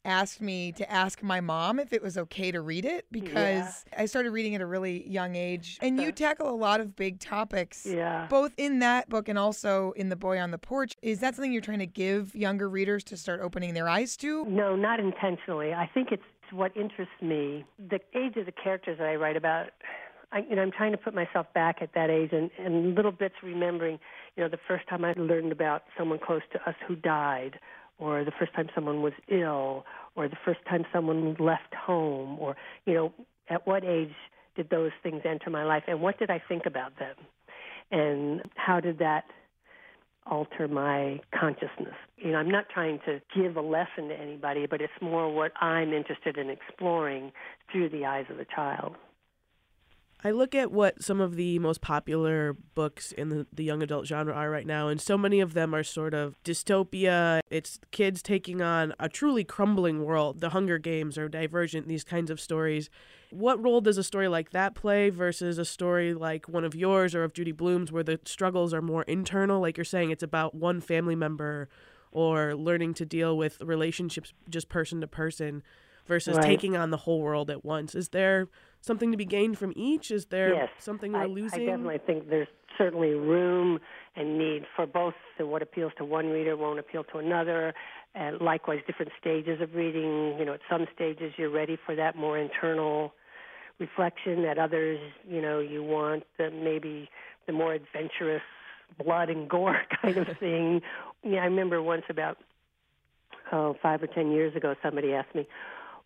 asked 0.04 0.40
me 0.40 0.72
to 0.72 0.90
ask 0.90 1.22
my 1.22 1.40
mom 1.40 1.78
if 1.78 1.92
it 1.92 2.02
was 2.02 2.18
okay 2.18 2.50
to 2.52 2.60
read 2.60 2.84
it 2.84 3.06
because 3.10 3.84
I 3.96 4.06
started 4.06 4.30
reading 4.30 4.54
at 4.54 4.60
a 4.60 4.66
really 4.66 5.08
young 5.08 5.34
age. 5.36 5.78
And 5.80 6.00
you 6.00 6.12
tackle 6.12 6.48
a 6.50 6.54
lot 6.56 6.80
of 6.80 6.94
big 6.94 7.20
topics, 7.20 7.86
Yeah. 7.86 8.26
both 8.28 8.52
in 8.56 8.80
that 8.80 9.08
book 9.08 9.28
and 9.28 9.38
also 9.38 9.92
in 9.92 10.08
The 10.08 10.16
Boy 10.16 10.38
on 10.38 10.50
the 10.50 10.58
Porch. 10.58 10.94
Is 11.02 11.20
that 11.20 11.34
something 11.34 11.52
you're 11.52 11.62
trying 11.62 11.78
to 11.78 11.86
give 11.86 12.34
younger 12.34 12.68
readers 12.68 13.04
to 13.04 13.16
start 13.16 13.40
opening 13.40 13.74
their 13.74 13.88
eyes 13.88 14.16
to? 14.18 14.44
No, 14.46 14.76
not 14.76 15.00
intentionally. 15.00 15.72
I 15.72 15.88
think 15.92 16.08
it's 16.12 16.22
what 16.52 16.76
interests 16.76 17.14
me. 17.22 17.64
The 17.78 18.00
age 18.14 18.36
of 18.36 18.46
the 18.46 18.52
characters 18.52 18.98
that 18.98 19.08
I 19.08 19.16
write 19.16 19.36
about, 19.36 19.68
I, 20.32 20.40
you 20.48 20.56
know, 20.56 20.62
I'm 20.62 20.70
trying 20.70 20.92
to 20.92 20.98
put 20.98 21.14
myself 21.14 21.46
back 21.54 21.78
at 21.80 21.94
that 21.94 22.10
age 22.10 22.30
and, 22.32 22.50
and 22.58 22.94
little 22.94 23.12
bits 23.12 23.34
remembering, 23.42 23.98
you 24.36 24.42
know, 24.42 24.48
the 24.48 24.58
first 24.68 24.86
time 24.88 25.04
I 25.04 25.14
learned 25.16 25.52
about 25.52 25.84
someone 25.96 26.18
close 26.18 26.42
to 26.52 26.68
us 26.68 26.74
who 26.86 26.96
died, 26.96 27.58
or 27.98 28.24
the 28.24 28.32
first 28.38 28.52
time 28.54 28.68
someone 28.74 29.02
was 29.02 29.12
ill, 29.28 29.84
or 30.16 30.28
the 30.28 30.36
first 30.44 30.60
time 30.68 30.84
someone 30.92 31.36
left 31.38 31.74
home, 31.74 32.38
or, 32.38 32.56
you 32.86 32.94
know, 32.94 33.12
at 33.48 33.66
what 33.66 33.84
age 33.84 34.14
did 34.56 34.70
those 34.70 34.92
things 35.02 35.22
enter 35.24 35.50
my 35.50 35.64
life, 35.64 35.84
and 35.86 36.00
what 36.00 36.18
did 36.18 36.30
I 36.30 36.42
think 36.48 36.66
about 36.66 36.98
them? 36.98 37.16
And 37.90 38.42
how 38.56 38.80
did 38.80 38.98
that 38.98 39.24
alter 40.26 40.68
my 40.68 41.20
consciousness. 41.38 41.94
You 42.16 42.32
know, 42.32 42.38
I'm 42.38 42.50
not 42.50 42.68
trying 42.68 42.98
to 43.06 43.20
give 43.34 43.56
a 43.56 43.60
lesson 43.60 44.08
to 44.08 44.14
anybody, 44.14 44.66
but 44.66 44.80
it's 44.80 44.92
more 45.00 45.32
what 45.32 45.52
I'm 45.60 45.92
interested 45.92 46.38
in 46.38 46.50
exploring 46.50 47.32
through 47.70 47.90
the 47.90 48.06
eyes 48.06 48.26
of 48.30 48.38
a 48.38 48.44
child. 48.44 48.96
I 50.26 50.30
look 50.30 50.54
at 50.54 50.72
what 50.72 51.02
some 51.02 51.20
of 51.20 51.36
the 51.36 51.58
most 51.58 51.82
popular 51.82 52.54
books 52.74 53.12
in 53.12 53.28
the, 53.28 53.46
the 53.52 53.62
young 53.62 53.82
adult 53.82 54.06
genre 54.06 54.32
are 54.32 54.48
right 54.48 54.66
now, 54.66 54.88
and 54.88 54.98
so 54.98 55.18
many 55.18 55.40
of 55.40 55.52
them 55.52 55.74
are 55.74 55.84
sort 55.84 56.14
of 56.14 56.42
dystopia. 56.44 57.40
It's 57.50 57.78
kids 57.90 58.22
taking 58.22 58.62
on 58.62 58.94
a 58.98 59.10
truly 59.10 59.44
crumbling 59.44 60.02
world. 60.02 60.40
The 60.40 60.48
Hunger 60.50 60.78
Games 60.78 61.18
or 61.18 61.28
Divergent, 61.28 61.88
these 61.88 62.04
kinds 62.04 62.30
of 62.30 62.40
stories. 62.40 62.88
What 63.30 63.62
role 63.62 63.82
does 63.82 63.98
a 63.98 64.02
story 64.02 64.28
like 64.28 64.50
that 64.50 64.74
play 64.74 65.10
versus 65.10 65.58
a 65.58 65.64
story 65.64 66.14
like 66.14 66.48
one 66.48 66.64
of 66.64 66.74
yours 66.74 67.14
or 67.14 67.22
of 67.22 67.34
Judy 67.34 67.52
Blume's, 67.52 67.92
where 67.92 68.02
the 68.02 68.18
struggles 68.24 68.72
are 68.72 68.80
more 68.82 69.02
internal? 69.02 69.60
Like 69.60 69.76
you're 69.76 69.84
saying, 69.84 70.10
it's 70.10 70.22
about 70.22 70.54
one 70.54 70.80
family 70.80 71.16
member 71.16 71.68
or 72.12 72.54
learning 72.54 72.94
to 72.94 73.04
deal 73.04 73.36
with 73.36 73.60
relationships 73.60 74.32
just 74.48 74.70
person 74.70 75.02
to 75.02 75.06
person 75.06 75.62
versus 76.06 76.36
Right. 76.36 76.46
taking 76.46 76.76
on 76.76 76.90
the 76.90 76.98
whole 76.98 77.20
world 77.20 77.50
at 77.50 77.64
once. 77.64 77.94
Is 77.94 78.10
there 78.10 78.48
something 78.84 79.10
to 79.10 79.16
be 79.16 79.24
gained 79.24 79.58
from 79.58 79.72
each? 79.76 80.10
Is 80.10 80.26
there 80.26 80.54
yes, 80.54 80.68
something 80.78 81.12
we're 81.12 81.22
I, 81.22 81.26
losing? 81.26 81.62
I 81.62 81.72
definitely 81.72 82.00
think 82.06 82.28
there's 82.28 82.48
certainly 82.76 83.10
room 83.10 83.78
and 84.16 84.38
need 84.38 84.64
for 84.76 84.86
both. 84.86 85.14
So 85.38 85.46
what 85.46 85.62
appeals 85.62 85.92
to 85.98 86.04
one 86.04 86.28
reader 86.28 86.56
won't 86.56 86.78
appeal 86.78 87.04
to 87.12 87.18
another. 87.18 87.74
And 88.14 88.40
likewise, 88.40 88.80
different 88.86 89.12
stages 89.20 89.60
of 89.60 89.74
reading. 89.74 90.38
You 90.38 90.44
know, 90.44 90.54
at 90.54 90.60
some 90.70 90.86
stages 90.94 91.32
you're 91.36 91.50
ready 91.50 91.78
for 91.84 91.96
that 91.96 92.16
more 92.16 92.38
internal 92.38 93.14
reflection. 93.78 94.44
At 94.44 94.58
others, 94.58 95.00
you 95.28 95.40
know, 95.40 95.58
you 95.58 95.82
want 95.82 96.24
the 96.38 96.50
maybe 96.50 97.08
the 97.46 97.52
more 97.52 97.74
adventurous 97.74 98.42
blood 99.02 99.30
and 99.30 99.48
gore 99.48 99.82
kind 100.02 100.16
of 100.16 100.28
thing. 100.38 100.82
Yeah, 101.22 101.40
I 101.40 101.46
remember 101.46 101.82
once 101.82 102.04
about 102.08 102.38
oh 103.52 103.76
five 103.82 104.02
or 104.02 104.06
ten 104.06 104.30
years 104.30 104.54
ago, 104.54 104.74
somebody 104.82 105.12
asked 105.12 105.34
me, 105.34 105.46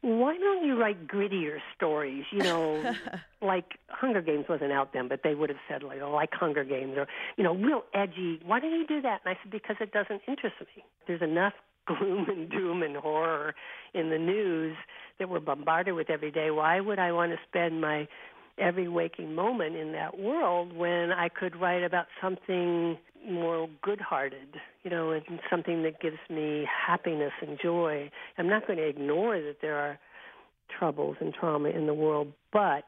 "Why 0.00 0.36
don't 0.38 0.64
you 0.64 0.78
write 0.78 1.06
grittier 1.06 1.58
stories?" 1.76 2.24
You 2.30 2.40
know, 2.40 2.94
like 3.42 3.78
Hunger 3.88 4.22
Games 4.22 4.46
wasn't 4.48 4.72
out 4.72 4.92
then, 4.92 5.08
but 5.08 5.22
they 5.22 5.34
would 5.34 5.50
have 5.50 5.58
said 5.68 5.82
like, 5.82 6.00
oh, 6.02 6.10
like 6.10 6.32
Hunger 6.32 6.64
Games 6.64 6.94
or 6.96 7.06
you 7.36 7.44
know, 7.44 7.54
real 7.54 7.84
edgy. 7.94 8.40
Why 8.44 8.60
don't 8.60 8.72
you 8.72 8.86
do 8.86 9.00
that? 9.02 9.20
And 9.24 9.36
I 9.36 9.38
said 9.42 9.50
because 9.50 9.76
it 9.80 9.92
doesn't 9.92 10.22
interest 10.28 10.56
me. 10.60 10.84
There's 11.06 11.22
enough 11.22 11.54
gloom 11.86 12.28
and 12.28 12.50
doom 12.50 12.82
and 12.82 12.96
horror 12.96 13.54
in 13.94 14.10
the 14.10 14.18
news 14.18 14.76
that 15.18 15.28
we're 15.28 15.40
bombarded 15.40 15.94
with 15.94 16.10
every 16.10 16.30
day. 16.30 16.50
Why 16.50 16.80
would 16.80 16.98
I 16.98 17.12
want 17.12 17.32
to 17.32 17.38
spend 17.48 17.80
my 17.80 18.06
every 18.58 18.88
waking 18.88 19.34
moment 19.34 19.76
in 19.76 19.92
that 19.92 20.18
world 20.18 20.72
when 20.72 21.12
I 21.12 21.28
could 21.28 21.56
write 21.56 21.82
about 21.82 22.06
something 22.20 22.98
more 23.26 23.68
good-hearted, 23.82 24.56
you 24.82 24.90
know, 24.90 25.10
and 25.10 25.40
something 25.50 25.82
that 25.82 26.00
gives 26.00 26.18
me 26.28 26.66
happiness 26.86 27.32
and 27.40 27.58
joy. 27.62 28.10
I'm 28.36 28.48
not 28.48 28.66
going 28.66 28.78
to 28.78 28.86
ignore 28.86 29.40
that 29.40 29.56
there 29.60 29.76
are 29.76 29.98
troubles 30.78 31.16
and 31.20 31.32
trauma 31.32 31.70
in 31.70 31.86
the 31.86 31.94
world, 31.94 32.32
but 32.52 32.84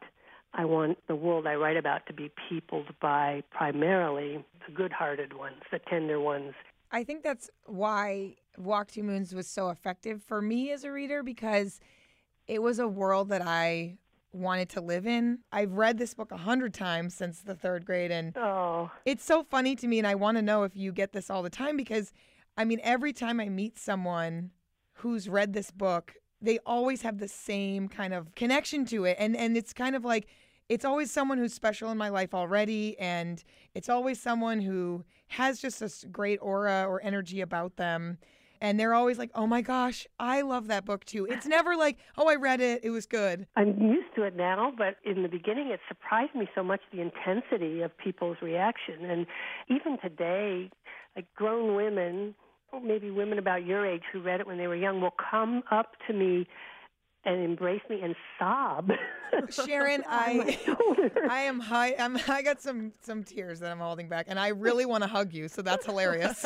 I 0.52 0.64
want 0.64 0.98
the 1.06 1.14
world 1.14 1.46
I 1.46 1.54
write 1.54 1.76
about 1.76 2.06
to 2.06 2.12
be 2.12 2.30
peopled 2.48 2.88
by 3.00 3.42
primarily 3.50 4.44
the 4.66 4.72
good-hearted 4.72 5.32
ones, 5.32 5.62
the 5.70 5.78
tender 5.78 6.20
ones. 6.20 6.54
I 6.92 7.04
think 7.04 7.22
that's 7.22 7.50
why 7.66 8.34
Walk 8.58 8.90
Two 8.90 9.02
Moons 9.02 9.34
was 9.34 9.46
so 9.46 9.70
effective 9.70 10.22
for 10.22 10.42
me 10.42 10.72
as 10.72 10.84
a 10.84 10.90
reader 10.90 11.22
because 11.22 11.80
it 12.48 12.60
was 12.60 12.78
a 12.80 12.88
world 12.88 13.28
that 13.28 13.42
I 13.42 13.98
wanted 14.32 14.68
to 14.70 14.80
live 14.80 15.06
in. 15.06 15.40
I've 15.52 15.72
read 15.72 15.98
this 15.98 16.14
book 16.14 16.30
a 16.32 16.36
hundred 16.36 16.74
times 16.74 17.14
since 17.14 17.40
the 17.40 17.54
third 17.54 17.84
grade, 17.84 18.10
and 18.10 18.36
Oh, 18.36 18.90
it's 19.04 19.24
so 19.24 19.42
funny 19.42 19.74
to 19.76 19.86
me. 19.86 19.98
And 19.98 20.06
I 20.06 20.14
want 20.14 20.36
to 20.38 20.42
know 20.42 20.62
if 20.64 20.76
you 20.76 20.92
get 20.92 21.12
this 21.12 21.30
all 21.30 21.42
the 21.42 21.50
time 21.50 21.76
because, 21.76 22.12
I 22.56 22.64
mean, 22.64 22.80
every 22.82 23.12
time 23.12 23.40
I 23.40 23.48
meet 23.48 23.78
someone 23.78 24.50
who's 24.94 25.28
read 25.28 25.52
this 25.52 25.70
book, 25.70 26.14
they 26.40 26.58
always 26.64 27.02
have 27.02 27.18
the 27.18 27.28
same 27.28 27.88
kind 27.88 28.14
of 28.14 28.34
connection 28.34 28.84
to 28.86 29.04
it, 29.04 29.16
and 29.18 29.36
and 29.36 29.56
it's 29.56 29.72
kind 29.72 29.94
of 29.96 30.04
like 30.04 30.26
it's 30.68 30.84
always 30.84 31.10
someone 31.10 31.36
who's 31.36 31.52
special 31.52 31.90
in 31.90 31.98
my 31.98 32.08
life 32.08 32.32
already, 32.32 32.98
and 32.98 33.42
it's 33.74 33.88
always 33.88 34.20
someone 34.20 34.60
who 34.60 35.04
has 35.26 35.60
just 35.60 35.80
this 35.80 36.04
great 36.12 36.38
aura 36.40 36.86
or 36.88 37.02
energy 37.02 37.40
about 37.40 37.76
them. 37.76 38.18
And 38.60 38.78
they're 38.78 38.94
always 38.94 39.18
like, 39.18 39.30
oh 39.34 39.46
my 39.46 39.62
gosh, 39.62 40.06
I 40.18 40.42
love 40.42 40.68
that 40.68 40.84
book 40.84 41.04
too. 41.04 41.26
It's 41.26 41.46
never 41.46 41.76
like, 41.76 41.98
oh, 42.18 42.28
I 42.28 42.34
read 42.34 42.60
it, 42.60 42.80
it 42.84 42.90
was 42.90 43.06
good. 43.06 43.46
I'm 43.56 43.80
used 43.80 44.14
to 44.16 44.22
it 44.24 44.36
now, 44.36 44.72
but 44.76 44.96
in 45.04 45.22
the 45.22 45.28
beginning 45.28 45.68
it 45.68 45.80
surprised 45.88 46.34
me 46.34 46.48
so 46.54 46.62
much 46.62 46.80
the 46.92 47.00
intensity 47.00 47.80
of 47.80 47.96
people's 47.96 48.36
reaction. 48.42 49.04
And 49.04 49.26
even 49.68 49.98
today, 50.02 50.70
like 51.16 51.26
grown 51.34 51.74
women, 51.74 52.34
or 52.72 52.80
maybe 52.80 53.10
women 53.10 53.38
about 53.38 53.64
your 53.64 53.86
age 53.86 54.02
who 54.12 54.20
read 54.20 54.40
it 54.40 54.46
when 54.46 54.58
they 54.58 54.66
were 54.66 54.76
young, 54.76 55.00
will 55.00 55.14
come 55.30 55.62
up 55.70 55.92
to 56.06 56.12
me 56.12 56.46
and 57.24 57.42
embrace 57.42 57.82
me 57.88 58.00
and 58.02 58.14
sob. 58.38 58.90
Sharon, 59.66 60.02
I. 60.08 60.58
I 61.30 61.40
am 61.42 61.60
high. 61.60 61.94
I'm 61.98 62.18
I 62.28 62.42
got 62.42 62.60
some 62.60 62.92
some 63.00 63.24
tears 63.24 63.60
that 63.60 63.70
I'm 63.70 63.78
holding 63.78 64.08
back, 64.08 64.26
and 64.28 64.38
I 64.38 64.48
really 64.48 64.86
want 64.86 65.02
to 65.02 65.08
hug 65.08 65.32
you. 65.32 65.48
So 65.48 65.62
that's 65.62 65.86
hilarious. 65.86 66.44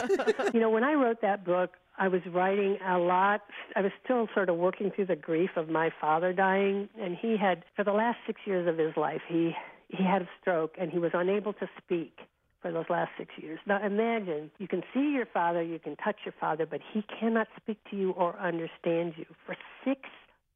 you 0.52 0.60
know, 0.60 0.70
when 0.70 0.84
I 0.84 0.94
wrote 0.94 1.20
that 1.22 1.44
book, 1.44 1.72
I 1.98 2.08
was 2.08 2.20
writing 2.32 2.78
a 2.86 2.98
lot. 2.98 3.42
I 3.76 3.80
was 3.80 3.92
still 4.04 4.28
sort 4.34 4.48
of 4.48 4.56
working 4.56 4.90
through 4.90 5.06
the 5.06 5.16
grief 5.16 5.50
of 5.56 5.68
my 5.68 5.90
father 6.00 6.32
dying, 6.32 6.88
and 7.00 7.16
he 7.16 7.36
had, 7.36 7.64
for 7.76 7.84
the 7.84 7.92
last 7.92 8.18
six 8.26 8.40
years 8.44 8.68
of 8.68 8.78
his 8.78 8.96
life, 8.96 9.22
he 9.28 9.52
he 9.88 10.02
had 10.02 10.22
a 10.22 10.28
stroke 10.40 10.74
and 10.78 10.90
he 10.90 10.98
was 10.98 11.12
unable 11.14 11.52
to 11.54 11.68
speak 11.78 12.18
for 12.60 12.72
those 12.72 12.86
last 12.88 13.10
six 13.18 13.30
years. 13.36 13.60
Now 13.66 13.84
imagine 13.84 14.50
you 14.58 14.66
can 14.66 14.82
see 14.92 15.12
your 15.12 15.26
father, 15.26 15.62
you 15.62 15.78
can 15.78 15.96
touch 15.96 16.16
your 16.24 16.34
father, 16.40 16.66
but 16.66 16.80
he 16.92 17.02
cannot 17.20 17.46
speak 17.60 17.78
to 17.90 17.96
you 17.96 18.12
or 18.12 18.38
understand 18.40 19.14
you 19.16 19.26
for 19.44 19.54
six 19.84 20.00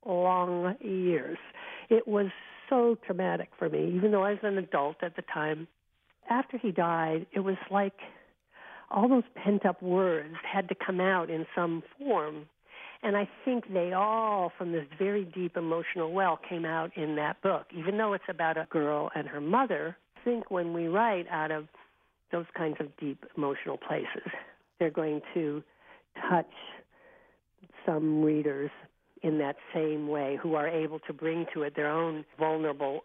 long 0.07 0.77
years. 0.81 1.39
It 1.89 2.07
was 2.07 2.27
so 2.69 2.97
traumatic 3.07 3.51
for 3.59 3.69
me, 3.69 3.93
even 3.95 4.11
though 4.11 4.25
I 4.25 4.33
was 4.33 4.41
an 4.43 4.59
adult 4.59 4.97
at 5.03 5.17
the 5.17 5.23
time. 5.23 5.67
After 6.31 6.59
he 6.59 6.71
died, 6.71 7.27
it 7.33 7.41
was 7.41 7.57
like 7.71 7.95
all 8.91 9.09
those 9.09 9.25
pent 9.35 9.65
up 9.67 9.83
words 9.83 10.35
had 10.51 10.69
to 10.69 10.75
come 10.75 11.01
out 11.01 11.31
in 11.31 11.47
some 11.55 11.83
form. 11.99 12.47
And 13.03 13.17
I 13.17 13.29
think 13.45 13.73
they 13.73 13.93
all, 13.93 14.53
from 14.59 14.73
this 14.73 14.85
very 14.99 15.25
deep 15.25 15.57
emotional 15.57 16.13
well, 16.13 16.39
came 16.49 16.65
out 16.65 16.97
in 16.97 17.17
that 17.17 17.41
book. 17.43 17.67
Even 17.77 17.97
though 17.97 18.13
it's 18.13 18.25
about 18.29 18.57
a 18.57 18.67
girl 18.71 19.11
and 19.15 19.29
her 19.29 19.41
mother, 19.41 19.97
I 20.17 20.25
think 20.25 20.51
when 20.51 20.73
we 20.73 20.89
write 20.89 21.27
out 21.31 21.51
of 21.51 21.69
those 22.33 22.47
kinds 22.57 22.77
of 22.81 22.95
deep 22.99 23.25
emotional 23.37 23.79
places, 23.79 24.31
they're 24.79 24.91
going 24.91 25.21
to 25.35 25.63
touch 26.29 26.51
some 27.87 28.23
readers 28.23 28.71
in 29.23 29.39
that 29.39 29.57
same 29.75 30.09
way 30.09 30.39
who 30.41 30.55
are 30.55 30.69
able 30.69 30.99
to 31.01 31.13
bring 31.13 31.47
to 31.55 31.63
it 31.63 31.75
their 31.77 31.91
own 31.91 32.25
vulnerable 32.39 33.01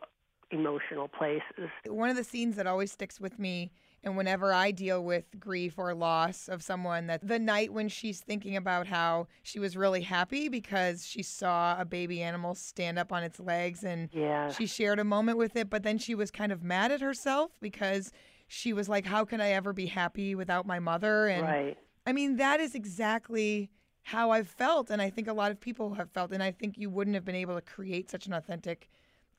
emotional 0.52 1.08
places. 1.08 1.70
One 1.88 2.10
of 2.10 2.16
the 2.16 2.24
scenes 2.24 2.56
that 2.56 2.68
always 2.68 2.92
sticks 2.92 3.20
with 3.20 3.40
me, 3.40 3.72
and 4.04 4.16
whenever 4.16 4.54
I 4.54 4.72
deal 4.72 5.04
with 5.04 5.26
grief 5.40 5.78
or 5.78 5.94
loss 5.94 6.48
of 6.48 6.62
someone, 6.62 7.08
that 7.08 7.28
the 7.28 7.40
night 7.40 7.74
when 7.74 7.90
she's 7.90 8.20
thinking 8.20 8.56
about 8.56 8.88
how 8.88 9.28
she 9.42 9.60
was 9.60 9.76
really 9.76 10.02
happy 10.02 10.50
because 10.50 11.06
she 11.06 11.24
saw 11.24 11.80
a 11.80 11.86
baby 11.86 12.22
animal 12.22 12.54
stand 12.54 13.00
up 13.00 13.12
on 13.12 13.24
its 13.24 13.40
legs 13.40 13.84
and 13.84 14.10
Yeah. 14.14 14.50
she 14.50 14.68
shared 14.68 15.00
a 15.00 15.04
moment 15.04 15.38
with 15.38 15.56
it, 15.56 15.70
but 15.70 15.84
then 15.84 15.98
she 15.98 16.16
was 16.16 16.30
kind 16.32 16.52
of 16.52 16.64
mad 16.64 16.92
at 16.92 17.02
herself 17.02 17.52
because 17.60 18.12
she 18.48 18.74
was 18.74 18.88
like, 18.88 19.06
How 19.06 19.26
can 19.26 19.42
I 19.42 19.52
ever 19.52 19.74
be 19.74 19.88
happy 19.88 20.36
without 20.36 20.68
my 20.68 20.80
mother? 20.80 21.28
And 21.28 21.44
Right. 21.44 21.78
I 22.06 22.12
mean, 22.14 22.36
that 22.36 22.60
is 22.60 22.76
exactly 22.76 23.72
how 24.04 24.32
I've 24.32 24.48
felt. 24.48 24.90
And 24.90 25.02
I 25.02 25.10
think 25.10 25.28
a 25.28 25.34
lot 25.34 25.52
of 25.52 25.60
people 25.60 25.94
have 25.96 26.12
felt. 26.12 26.32
And 26.32 26.44
I 26.44 26.52
think 26.52 26.78
you 26.78 26.90
wouldn't 26.90 27.16
have 27.16 27.26
been 27.26 27.36
able 27.36 27.56
to 27.56 27.62
create 27.62 28.10
such 28.10 28.28
an 28.28 28.34
authentic 28.34 28.90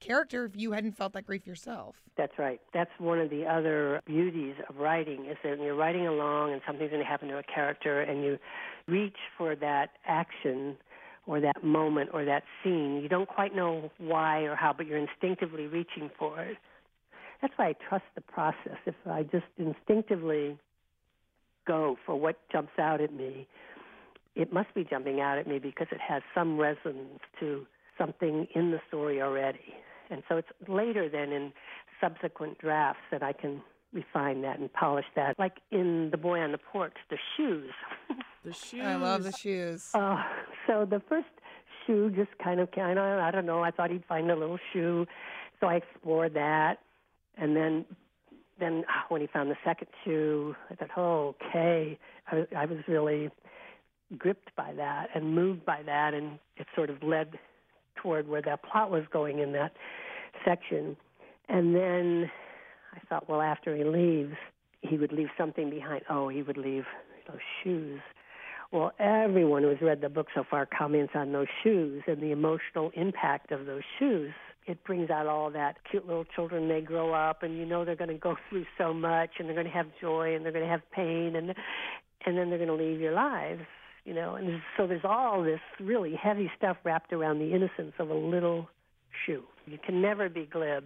character 0.00 0.44
if 0.44 0.56
you 0.56 0.73
hadn't 0.73 0.92
felt 0.97 1.12
that 1.14 1.26
grief 1.26 1.47
yourself. 1.47 1.97
That's 2.16 2.38
right. 2.38 2.61
That's 2.73 2.90
one 2.99 3.18
of 3.21 3.30
the 3.30 3.47
other 3.47 4.00
beauties 4.06 4.54
of 4.68 4.76
writing 4.76 5.26
is 5.26 5.37
that 5.42 5.50
when 5.50 5.62
you're 5.62 5.75
writing 5.75 6.06
along 6.06 6.52
and 6.52 6.61
something's 6.66 6.90
going 6.90 7.02
to 7.02 7.09
happen 7.09 7.28
to 7.28 7.38
a 7.38 7.42
character 7.42 8.00
and 8.00 8.23
you 8.23 8.38
reach 8.87 9.16
for 9.38 9.56
that 9.56 9.90
action 10.06 10.76
or 11.26 11.40
that 11.40 11.64
moment 11.64 12.11
or 12.12 12.25
that 12.25 12.42
scene, 12.62 13.00
you 13.02 13.09
don't 13.09 13.28
quite 13.28 13.54
know 13.54 13.90
why 13.99 14.40
or 14.40 14.54
how, 14.54 14.75
but 14.76 14.87
you're 14.87 14.99
instinctively 14.99 15.66
reaching 15.66 16.11
for 16.18 16.40
it. 16.40 16.59
That's 17.40 17.54
why 17.56 17.68
I 17.68 17.75
trust 17.88 18.04
the 18.14 18.21
process. 18.21 18.76
If 18.85 18.94
I 19.11 19.23
just 19.23 19.47
instinctively 19.56 20.59
go 21.66 21.97
for 22.04 22.14
what 22.14 22.37
jumps 22.52 22.78
out 22.78 23.00
at 23.00 23.12
me, 23.12 23.47
it 24.34 24.52
must 24.52 24.74
be 24.74 24.84
jumping 24.84 25.20
out 25.20 25.38
at 25.38 25.46
me 25.46 25.58
because 25.58 25.86
it 25.92 26.00
has 26.00 26.22
some 26.34 26.58
resonance 26.58 27.20
to 27.40 27.66
something 27.98 28.46
in 28.54 28.70
the 28.70 28.80
story 28.88 29.22
already. 29.22 29.74
And 30.10 30.22
so 30.28 30.36
it's 30.36 30.48
later 30.68 31.08
then 31.08 31.32
in 31.32 31.52
subsequent 32.00 32.58
drafts 32.58 33.02
that 33.10 33.22
I 33.22 33.32
can 33.32 33.62
refine 33.92 34.42
that 34.42 34.58
and 34.58 34.72
polish 34.72 35.06
that. 35.16 35.38
Like 35.38 35.58
in 35.70 36.10
The 36.10 36.16
Boy 36.16 36.40
on 36.40 36.52
the 36.52 36.58
Porch, 36.58 36.94
the 37.10 37.18
shoes. 37.36 37.70
The 38.44 38.52
shoes. 38.52 38.84
I 38.84 38.96
love 38.96 39.22
the 39.22 39.32
shoes. 39.32 39.88
Uh, 39.94 40.22
so 40.66 40.84
the 40.84 41.00
first 41.08 41.28
shoe 41.86 42.10
just 42.10 42.36
kind 42.36 42.60
of 42.60 42.70
kind 42.72 42.98
of 42.98 43.04
I 43.04 43.30
don't 43.30 43.46
know. 43.46 43.62
I 43.62 43.70
thought 43.70 43.90
he'd 43.90 44.04
find 44.04 44.30
a 44.30 44.36
little 44.36 44.58
shoe, 44.70 45.06
so 45.60 45.66
I 45.66 45.76
explored 45.76 46.34
that, 46.34 46.80
and 47.38 47.56
then 47.56 47.87
then 48.61 48.85
ah, 48.87 49.06
when 49.09 49.22
he 49.22 49.26
found 49.28 49.50
the 49.50 49.56
second 49.64 49.88
shoe, 50.04 50.54
I 50.70 50.74
thought, 50.74 50.90
oh, 50.96 51.35
okay. 51.40 51.98
I, 52.30 52.46
I 52.54 52.66
was 52.66 52.78
really 52.87 53.30
gripped 54.14 54.55
by 54.57 54.72
that 54.74 55.09
and 55.14 55.35
moved 55.35 55.64
by 55.64 55.83
that, 55.85 56.14
and 56.14 56.38
it 56.57 56.66
sort 56.74 56.90
of 56.90 57.03
led 57.03 57.38
toward 57.96 58.29
where 58.29 58.42
that 58.42 58.62
plot 58.62 58.90
was 58.90 59.05
going 59.12 59.38
in 59.38 59.53
that 59.53 59.72
section. 60.44 60.96
And 61.48 61.74
then 61.74 62.31
I 62.94 63.00
thought, 63.09 63.29
well, 63.29 63.40
after 63.40 63.77
he 63.77 63.85
leaves, 63.85 64.35
he 64.83 64.96
would 64.98 65.12
leave 65.12 65.29
something 65.37 65.70
behind. 65.70 66.03
Oh, 66.11 66.29
he 66.29 66.42
would 66.42 66.57
leave 66.57 66.85
those 67.29 67.40
shoes. 67.62 68.00
Well, 68.72 68.92
everyone 68.98 69.62
who 69.62 69.68
has 69.68 69.81
read 69.81 70.00
the 70.00 70.09
book 70.09 70.29
so 70.35 70.44
far 70.48 70.66
comments 70.66 71.12
on 71.14 71.33
those 71.33 71.46
shoes 71.62 72.03
and 72.07 72.20
the 72.20 72.33
emotional 72.33 72.90
impact 72.94 73.53
of 73.53 73.66
those 73.66 73.83
shoes. 73.98 74.33
It 74.66 74.83
brings 74.85 75.11
out 75.11 75.27
all 75.27 75.50
that 75.50 75.77
cute 75.90 76.07
little 76.07 76.24
children. 76.24 76.68
They 76.68 76.81
grow 76.81 77.12
up, 77.12 77.42
and 77.42 77.57
you 77.57 77.66
know 77.66 77.85
they're 77.85 77.96
going 77.96 78.09
to 78.09 78.14
go 78.14 78.37
through 78.48 78.64
so 78.79 78.92
much, 78.92 79.31
and 79.38 79.46
they're 79.46 79.55
going 79.55 79.66
to 79.66 79.72
have 79.72 79.87
joy, 80.00 80.35
and 80.35 80.44
they're 80.44 80.53
going 80.53 80.64
to 80.64 80.70
have 80.70 80.83
pain, 80.90 81.37
and 81.37 81.55
and 82.27 82.38
then 82.38 82.48
they're 82.48 82.59
going 82.59 82.68
to 82.68 82.74
leave 82.74 83.00
your 83.00 83.12
lives. 83.12 83.62
You 84.04 84.12
know, 84.12 84.34
and 84.34 84.60
so 84.76 84.86
there's 84.86 85.04
all 85.04 85.42
this 85.42 85.60
really 85.80 86.14
heavy 86.14 86.50
stuff 86.58 86.76
wrapped 86.84 87.12
around 87.12 87.38
the 87.38 87.54
innocence 87.54 87.94
of 87.98 88.10
a 88.10 88.14
little 88.14 88.68
shoe. 89.24 89.44
You 89.66 89.78
can 89.78 90.02
never 90.02 90.28
be 90.28 90.44
glib 90.44 90.84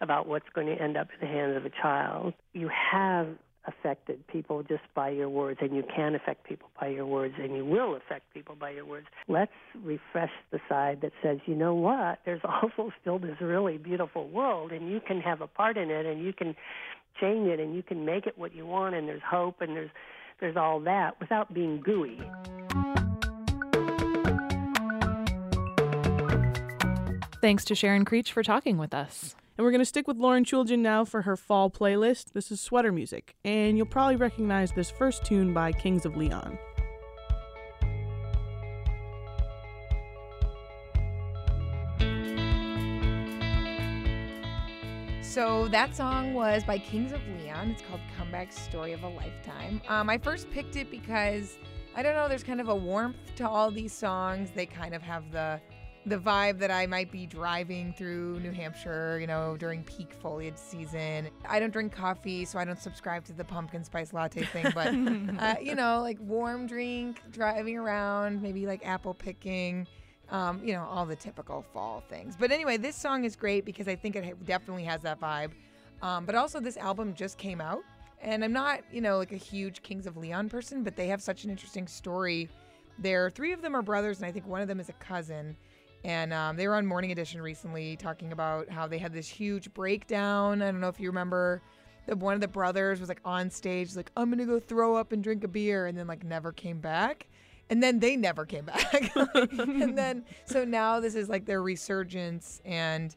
about 0.00 0.28
what's 0.28 0.48
going 0.54 0.68
to 0.68 0.80
end 0.80 0.96
up 0.96 1.08
in 1.12 1.26
the 1.26 1.32
hands 1.32 1.56
of 1.56 1.64
a 1.64 1.70
child. 1.70 2.34
You 2.52 2.68
have 2.68 3.28
affected 3.66 4.26
people 4.26 4.62
just 4.62 4.82
by 4.94 5.08
your 5.08 5.28
words, 5.28 5.60
and 5.62 5.74
you 5.74 5.84
can 5.94 6.14
affect 6.14 6.44
people 6.44 6.68
by 6.80 6.88
your 6.88 7.06
words, 7.06 7.34
and 7.38 7.56
you 7.56 7.64
will 7.64 7.94
affect 7.94 8.32
people 8.34 8.56
by 8.58 8.70
your 8.70 8.84
words. 8.84 9.06
Let's 9.28 9.52
refresh 9.82 10.32
the 10.50 10.58
side 10.68 11.00
that 11.02 11.12
says, 11.22 11.38
you 11.46 11.54
know 11.54 11.74
what, 11.74 12.18
there's 12.24 12.40
also 12.44 12.92
still 13.00 13.18
this 13.18 13.36
really 13.40 13.78
beautiful 13.78 14.28
world, 14.28 14.72
and 14.72 14.90
you 14.90 15.00
can 15.00 15.20
have 15.20 15.40
a 15.40 15.46
part 15.46 15.76
in 15.76 15.90
it, 15.90 16.06
and 16.06 16.22
you 16.22 16.32
can 16.32 16.56
change 17.20 17.46
it, 17.48 17.60
and 17.60 17.74
you 17.74 17.82
can 17.82 18.04
make 18.04 18.26
it 18.26 18.36
what 18.36 18.54
you 18.54 18.66
want, 18.66 18.94
and 18.94 19.08
there's 19.08 19.22
hope, 19.28 19.60
and 19.60 19.76
there's 19.76 19.90
there's 20.40 20.56
all 20.56 20.80
that 20.80 21.20
without 21.20 21.54
being 21.54 21.80
gooey. 21.80 22.18
Thanks 27.42 27.64
to 27.64 27.74
Sharon 27.74 28.04
Creech 28.04 28.30
for 28.30 28.44
talking 28.44 28.78
with 28.78 28.94
us. 28.94 29.34
And 29.58 29.64
we're 29.64 29.72
going 29.72 29.80
to 29.80 29.84
stick 29.84 30.06
with 30.06 30.16
Lauren 30.16 30.44
Chulgin 30.44 30.78
now 30.78 31.04
for 31.04 31.22
her 31.22 31.36
fall 31.36 31.72
playlist. 31.72 32.34
This 32.34 32.52
is 32.52 32.60
Sweater 32.60 32.92
Music, 32.92 33.34
and 33.44 33.76
you'll 33.76 33.84
probably 33.84 34.14
recognize 34.14 34.70
this 34.70 34.92
first 34.92 35.24
tune 35.24 35.52
by 35.52 35.72
Kings 35.72 36.06
of 36.06 36.16
Leon. 36.16 36.56
So 45.20 45.66
that 45.66 45.96
song 45.96 46.34
was 46.34 46.62
by 46.62 46.78
Kings 46.78 47.10
of 47.10 47.20
Leon. 47.40 47.70
It's 47.70 47.82
called 47.82 48.02
Comeback 48.16 48.52
Story 48.52 48.92
of 48.92 49.02
a 49.02 49.08
Lifetime. 49.08 49.82
Um, 49.88 50.08
I 50.08 50.16
first 50.16 50.48
picked 50.52 50.76
it 50.76 50.92
because 50.92 51.58
I 51.96 52.04
don't 52.04 52.14
know. 52.14 52.28
There's 52.28 52.44
kind 52.44 52.60
of 52.60 52.68
a 52.68 52.76
warmth 52.76 53.16
to 53.34 53.48
all 53.48 53.72
these 53.72 53.92
songs. 53.92 54.52
They 54.54 54.64
kind 54.64 54.94
of 54.94 55.02
have 55.02 55.32
the 55.32 55.60
the 56.06 56.18
vibe 56.18 56.58
that 56.58 56.70
I 56.70 56.86
might 56.86 57.12
be 57.12 57.26
driving 57.26 57.92
through 57.92 58.40
New 58.40 58.50
Hampshire, 58.50 59.18
you 59.20 59.26
know, 59.26 59.56
during 59.56 59.84
peak 59.84 60.12
foliage 60.20 60.56
season. 60.56 61.28
I 61.48 61.60
don't 61.60 61.72
drink 61.72 61.92
coffee, 61.92 62.44
so 62.44 62.58
I 62.58 62.64
don't 62.64 62.80
subscribe 62.80 63.24
to 63.26 63.32
the 63.32 63.44
pumpkin 63.44 63.84
spice 63.84 64.12
latte 64.12 64.44
thing, 64.44 64.66
but 64.74 64.88
uh, 65.42 65.56
you 65.60 65.74
know, 65.74 66.00
like 66.00 66.18
warm 66.20 66.66
drink, 66.66 67.22
driving 67.30 67.76
around, 67.76 68.42
maybe 68.42 68.66
like 68.66 68.86
apple 68.86 69.14
picking. 69.14 69.86
Um, 70.30 70.62
you 70.64 70.72
know, 70.72 70.84
all 70.84 71.04
the 71.04 71.16
typical 71.16 71.62
fall 71.74 72.02
things. 72.08 72.36
But 72.40 72.52
anyway, 72.52 72.78
this 72.78 72.96
song 72.96 73.24
is 73.24 73.36
great 73.36 73.66
because 73.66 73.86
I 73.86 73.94
think 73.94 74.16
it 74.16 74.46
definitely 74.46 74.84
has 74.84 75.02
that 75.02 75.20
vibe. 75.20 75.50
Um, 76.00 76.24
but 76.24 76.34
also, 76.34 76.58
this 76.58 76.78
album 76.78 77.12
just 77.12 77.36
came 77.36 77.60
out, 77.60 77.82
and 78.22 78.42
I'm 78.42 78.52
not, 78.52 78.80
you 78.90 79.02
know, 79.02 79.18
like 79.18 79.32
a 79.32 79.36
huge 79.36 79.82
Kings 79.82 80.06
of 80.06 80.16
Leon 80.16 80.48
person, 80.48 80.84
but 80.84 80.96
they 80.96 81.06
have 81.08 81.20
such 81.20 81.44
an 81.44 81.50
interesting 81.50 81.86
story. 81.86 82.48
There, 82.98 83.28
three 83.28 83.52
of 83.52 83.60
them 83.60 83.74
are 83.76 83.82
brothers, 83.82 84.20
and 84.20 84.26
I 84.26 84.32
think 84.32 84.46
one 84.46 84.62
of 84.62 84.68
them 84.68 84.80
is 84.80 84.88
a 84.88 84.94
cousin. 84.94 85.54
And 86.04 86.32
um, 86.32 86.56
they 86.56 86.66
were 86.66 86.74
on 86.74 86.86
Morning 86.86 87.12
Edition 87.12 87.40
recently 87.40 87.96
talking 87.96 88.32
about 88.32 88.68
how 88.68 88.86
they 88.86 88.98
had 88.98 89.12
this 89.12 89.28
huge 89.28 89.72
breakdown. 89.72 90.60
I 90.62 90.70
don't 90.70 90.80
know 90.80 90.88
if 90.88 90.98
you 90.98 91.08
remember. 91.08 91.62
that 92.06 92.18
one 92.18 92.34
of 92.34 92.40
the 92.40 92.48
brothers 92.48 92.98
was 92.98 93.08
like 93.08 93.20
on 93.24 93.50
stage, 93.50 93.94
like 93.94 94.10
I'm 94.16 94.30
gonna 94.30 94.46
go 94.46 94.58
throw 94.58 94.96
up 94.96 95.12
and 95.12 95.22
drink 95.22 95.44
a 95.44 95.48
beer, 95.48 95.86
and 95.86 95.96
then 95.96 96.06
like 96.08 96.24
never 96.24 96.50
came 96.52 96.80
back 96.80 97.26
and 97.70 97.82
then 97.82 98.00
they 98.00 98.16
never 98.16 98.44
came 98.44 98.64
back 98.66 99.12
and 99.16 99.96
then 99.96 100.24
so 100.44 100.64
now 100.64 101.00
this 101.00 101.14
is 101.14 101.28
like 101.28 101.46
their 101.46 101.62
resurgence 101.62 102.60
and 102.64 103.16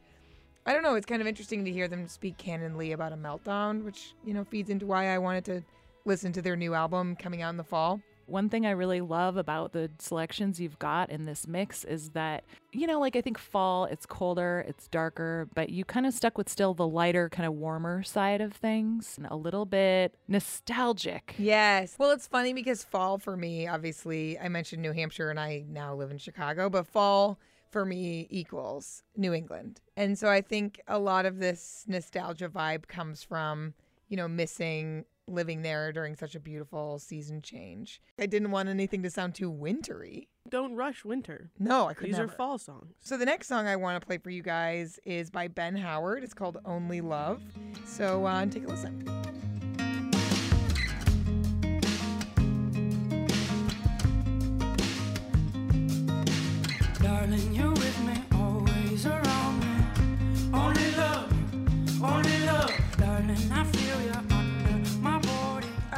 i 0.65 0.71
don't 0.71 0.83
know 0.83 0.95
it's 0.95 1.05
kind 1.05 1.21
of 1.21 1.27
interesting 1.27 1.65
to 1.65 1.71
hear 1.71 1.87
them 1.87 2.07
speak 2.07 2.37
candidly 2.37 2.93
about 2.93 3.11
a 3.11 3.17
meltdown 3.17 3.83
which 3.83 4.13
you 4.23 4.33
know 4.33 4.43
feeds 4.45 4.69
into 4.69 4.85
why 4.85 5.13
i 5.13 5.17
wanted 5.17 5.43
to 5.43 5.61
listen 6.05 6.31
to 6.31 6.41
their 6.41 6.55
new 6.55 6.73
album 6.73 7.15
coming 7.17 7.41
out 7.41 7.49
in 7.49 7.57
the 7.57 7.63
fall 7.63 7.99
One 8.27 8.49
thing 8.49 8.65
I 8.65 8.71
really 8.71 9.01
love 9.01 9.37
about 9.37 9.71
the 9.71 9.91
selections 9.99 10.59
you've 10.59 10.79
got 10.79 11.09
in 11.09 11.25
this 11.25 11.47
mix 11.47 11.83
is 11.83 12.09
that, 12.11 12.43
you 12.71 12.87
know, 12.87 12.99
like 12.99 13.15
I 13.15 13.21
think 13.21 13.37
fall, 13.37 13.85
it's 13.85 14.05
colder, 14.05 14.65
it's 14.67 14.87
darker, 14.87 15.47
but 15.53 15.69
you 15.69 15.85
kind 15.85 16.05
of 16.05 16.13
stuck 16.13 16.37
with 16.37 16.49
still 16.49 16.73
the 16.73 16.87
lighter, 16.87 17.29
kind 17.29 17.45
of 17.45 17.53
warmer 17.53 18.03
side 18.03 18.41
of 18.41 18.53
things 18.53 19.15
and 19.17 19.27
a 19.27 19.35
little 19.35 19.65
bit 19.65 20.15
nostalgic. 20.27 21.35
Yes. 21.37 21.95
Well, 21.97 22.11
it's 22.11 22.27
funny 22.27 22.53
because 22.53 22.83
fall 22.83 23.17
for 23.17 23.37
me, 23.37 23.67
obviously, 23.67 24.39
I 24.39 24.49
mentioned 24.49 24.81
New 24.81 24.91
Hampshire 24.91 25.29
and 25.29 25.39
I 25.39 25.65
now 25.67 25.93
live 25.95 26.11
in 26.11 26.17
Chicago, 26.17 26.69
but 26.69 26.87
fall 26.87 27.39
for 27.69 27.85
me 27.85 28.27
equals 28.29 29.03
New 29.17 29.33
England. 29.33 29.81
And 29.97 30.17
so 30.17 30.29
I 30.29 30.41
think 30.41 30.81
a 30.87 30.97
lot 30.97 31.25
of 31.25 31.39
this 31.39 31.83
nostalgia 31.87 32.47
vibe 32.47 32.87
comes 32.87 33.21
from, 33.21 33.73
you 34.07 34.15
know, 34.17 34.27
missing 34.27 35.05
living 35.27 35.61
there 35.61 35.91
during 35.91 36.15
such 36.15 36.35
a 36.35 36.39
beautiful 36.39 36.99
season 36.99 37.41
change. 37.41 38.01
I 38.19 38.25
didn't 38.25 38.51
want 38.51 38.69
anything 38.69 39.03
to 39.03 39.09
sound 39.09 39.35
too 39.35 39.49
wintry. 39.49 40.29
Don't 40.49 40.75
rush 40.75 41.03
winter. 41.03 41.49
No, 41.57 41.87
I 41.87 41.93
could 41.95 42.07
These 42.07 42.17
never. 42.17 42.31
are 42.31 42.35
fall 42.35 42.57
songs. 42.59 42.93
So 42.99 43.17
the 43.17 43.25
next 43.25 43.47
song 43.47 43.67
I 43.67 43.75
want 43.75 43.99
to 43.99 44.05
play 44.05 44.19
for 44.19 44.29
you 44.29 44.43
guys 44.43 44.99
is 45.03 45.29
by 45.31 45.47
Ben 45.47 45.75
Howard. 45.75 46.23
It's 46.23 46.35
called 46.35 46.57
Only 46.65 47.01
Love. 47.01 47.41
So 47.85 48.25
uh, 48.25 48.45
take 48.45 48.65
a 48.65 48.67
listen. 48.67 49.03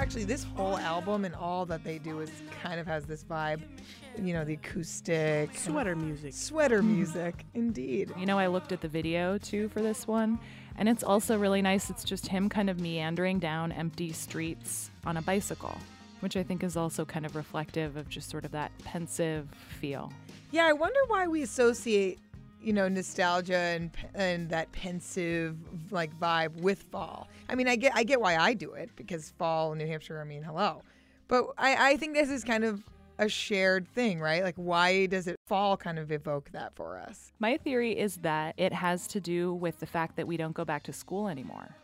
Actually, 0.07 0.23
this 0.23 0.45
whole 0.55 0.77
album 0.77 1.25
and 1.25 1.35
all 1.35 1.65
that 1.65 1.83
they 1.83 1.97
do 1.97 2.21
is 2.21 2.31
kind 2.63 2.79
of 2.79 2.87
has 2.87 3.03
this 3.03 3.25
vibe. 3.25 3.59
You 4.17 4.31
know, 4.31 4.45
the 4.45 4.53
acoustic 4.53 5.47
kind 5.47 5.57
of 5.57 5.57
Sweater 5.57 5.95
music. 5.97 6.33
Sweater 6.33 6.79
mm-hmm. 6.79 6.95
music, 6.95 7.45
indeed. 7.55 8.13
You 8.17 8.25
know, 8.25 8.39
I 8.39 8.47
looked 8.47 8.71
at 8.71 8.79
the 8.79 8.87
video 8.87 9.37
too 9.37 9.67
for 9.67 9.81
this 9.81 10.07
one, 10.07 10.39
and 10.77 10.87
it's 10.87 11.03
also 11.03 11.37
really 11.37 11.61
nice. 11.61 11.89
It's 11.89 12.05
just 12.05 12.29
him 12.29 12.47
kind 12.47 12.69
of 12.69 12.79
meandering 12.79 13.39
down 13.39 13.73
empty 13.73 14.13
streets 14.13 14.91
on 15.05 15.17
a 15.17 15.21
bicycle, 15.21 15.77
which 16.21 16.37
I 16.37 16.43
think 16.43 16.63
is 16.63 16.77
also 16.77 17.03
kind 17.03 17.25
of 17.25 17.35
reflective 17.35 17.97
of 17.97 18.07
just 18.07 18.29
sort 18.29 18.45
of 18.45 18.51
that 18.51 18.71
pensive 18.85 19.49
feel. 19.81 20.13
Yeah, 20.51 20.67
I 20.67 20.71
wonder 20.71 21.01
why 21.07 21.27
we 21.27 21.41
associate, 21.41 22.17
you 22.61 22.73
know, 22.73 22.87
nostalgia 22.87 23.57
and 23.57 23.91
and 24.13 24.49
that 24.49 24.71
pensive 24.71 25.57
like 25.91 26.17
vibe 26.19 26.59
with 26.61 26.83
fall. 26.83 27.27
I 27.49 27.55
mean, 27.55 27.67
I 27.67 27.75
get 27.75 27.93
I 27.95 28.03
get 28.03 28.19
why 28.19 28.37
I 28.37 28.53
do 28.53 28.73
it 28.73 28.89
because 28.95 29.33
fall 29.37 29.71
in 29.71 29.77
New 29.77 29.87
Hampshire. 29.87 30.19
I 30.19 30.23
mean, 30.23 30.43
hello, 30.43 30.81
but 31.27 31.47
I 31.57 31.91
I 31.91 31.97
think 31.97 32.13
this 32.13 32.29
is 32.29 32.43
kind 32.43 32.63
of 32.63 32.83
a 33.19 33.29
shared 33.29 33.87
thing, 33.87 34.19
right? 34.19 34.43
Like, 34.43 34.55
why 34.55 35.07
does 35.07 35.27
it 35.27 35.37
fall 35.45 35.77
kind 35.77 35.97
of 35.99 36.11
evoke 36.11 36.51
that 36.51 36.75
for 36.75 36.99
us? 36.99 37.31
My 37.39 37.57
theory 37.57 37.97
is 37.97 38.17
that 38.17 38.53
it 38.57 38.73
has 38.73 39.07
to 39.07 39.19
do 39.19 39.53
with 39.53 39.79
the 39.79 39.85
fact 39.85 40.15
that 40.17 40.27
we 40.27 40.37
don't 40.37 40.53
go 40.53 40.65
back 40.65 40.83
to 40.83 40.93
school 40.93 41.27
anymore. 41.27 41.75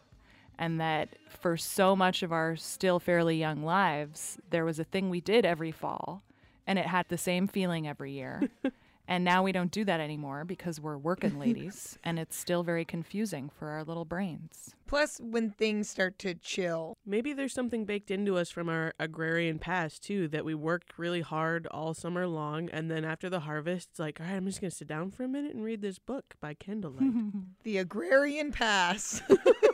And 0.59 0.79
that 0.79 1.09
for 1.29 1.57
so 1.57 1.95
much 1.95 2.21
of 2.21 2.31
our 2.31 2.55
still 2.55 2.99
fairly 2.99 3.37
young 3.37 3.63
lives, 3.63 4.37
there 4.51 4.63
was 4.63 4.77
a 4.77 4.83
thing 4.83 5.09
we 5.09 5.19
did 5.19 5.45
every 5.45 5.71
fall, 5.71 6.21
and 6.67 6.77
it 6.77 6.85
had 6.85 7.07
the 7.09 7.17
same 7.17 7.47
feeling 7.47 7.87
every 7.87 8.11
year. 8.11 8.49
and 9.07 9.23
now 9.23 9.43
we 9.43 9.51
don't 9.51 9.71
do 9.71 9.83
that 9.85 9.99
anymore 9.99 10.45
because 10.45 10.79
we're 10.79 10.97
working 10.97 11.39
ladies, 11.39 11.97
and 12.03 12.19
it's 12.19 12.35
still 12.37 12.63
very 12.63 12.85
confusing 12.85 13.49
for 13.49 13.69
our 13.69 13.83
little 13.83 14.05
brains. 14.05 14.75
Plus, 14.87 15.19
when 15.19 15.49
things 15.49 15.89
start 15.89 16.19
to 16.19 16.35
chill, 16.35 16.97
Maybe 17.05 17.33
there's 17.33 17.53
something 17.53 17.85
baked 17.85 18.11
into 18.11 18.37
us 18.37 18.49
from 18.49 18.69
our 18.69 18.93
agrarian 18.99 19.59
past 19.59 20.03
too 20.03 20.27
that 20.29 20.45
we 20.45 20.53
worked 20.53 20.97
really 20.97 21.21
hard 21.21 21.67
all 21.67 21.93
summer 21.93 22.27
long, 22.27 22.69
and 22.69 22.89
then 22.89 23.03
after 23.03 23.29
the 23.29 23.41
harvest, 23.41 23.89
it's 23.91 23.99
like, 23.99 24.19
all 24.19 24.25
right, 24.27 24.35
I'm 24.35 24.45
just 24.45 24.61
gonna 24.61 24.71
sit 24.71 24.87
down 24.87 25.11
for 25.11 25.23
a 25.23 25.27
minute 25.27 25.53
and 25.53 25.63
read 25.63 25.81
this 25.81 25.99
book 25.99 26.35
by 26.39 26.53
candlelight. 26.53 27.11
the 27.63 27.77
agrarian 27.77 28.51
pass. 28.51 29.21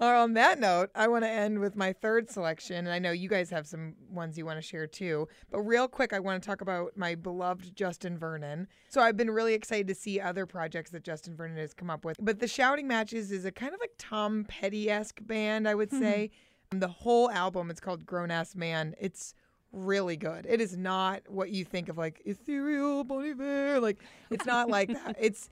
Or 0.00 0.14
on 0.14 0.34
that 0.34 0.58
note, 0.58 0.90
I 0.94 1.08
want 1.08 1.24
to 1.24 1.30
end 1.30 1.60
with 1.60 1.76
my 1.76 1.92
third 1.92 2.30
selection. 2.30 2.76
And 2.76 2.90
I 2.90 2.98
know 2.98 3.12
you 3.12 3.28
guys 3.28 3.50
have 3.50 3.66
some 3.66 3.94
ones 4.10 4.36
you 4.36 4.44
want 4.44 4.58
to 4.58 4.62
share 4.62 4.86
too. 4.86 5.28
But 5.50 5.60
real 5.60 5.88
quick, 5.88 6.12
I 6.12 6.18
want 6.18 6.42
to 6.42 6.46
talk 6.46 6.60
about 6.60 6.96
my 6.96 7.14
beloved 7.14 7.76
Justin 7.76 8.18
Vernon. 8.18 8.66
So 8.88 9.00
I've 9.00 9.16
been 9.16 9.30
really 9.30 9.54
excited 9.54 9.86
to 9.88 9.94
see 9.94 10.20
other 10.20 10.46
projects 10.46 10.90
that 10.90 11.04
Justin 11.04 11.36
Vernon 11.36 11.56
has 11.58 11.74
come 11.74 11.90
up 11.90 12.04
with. 12.04 12.16
But 12.20 12.40
the 12.40 12.48
Shouting 12.48 12.88
Matches 12.88 13.30
is 13.30 13.44
a 13.44 13.52
kind 13.52 13.72
of 13.74 13.80
like 13.80 13.92
Tom 13.98 14.44
Petty 14.48 14.90
esque 14.90 15.24
band, 15.26 15.68
I 15.68 15.74
would 15.74 15.90
mm-hmm. 15.90 16.02
say. 16.02 16.30
The 16.70 16.88
whole 16.88 17.30
album, 17.30 17.70
it's 17.70 17.80
called 17.80 18.04
Grown 18.04 18.30
Ass 18.30 18.56
Man. 18.56 18.94
It's 18.98 19.34
really 19.74 20.16
good. 20.16 20.46
It 20.48 20.60
is 20.60 20.76
not 20.76 21.22
what 21.28 21.50
you 21.50 21.64
think 21.64 21.88
of 21.88 21.98
like 21.98 22.22
ethereal 22.24 23.04
Bon 23.04 23.24
Iver. 23.24 23.80
Like 23.80 24.02
it's 24.30 24.46
not 24.46 24.68
like 24.68 24.88
that. 24.88 25.16
It's 25.24 25.48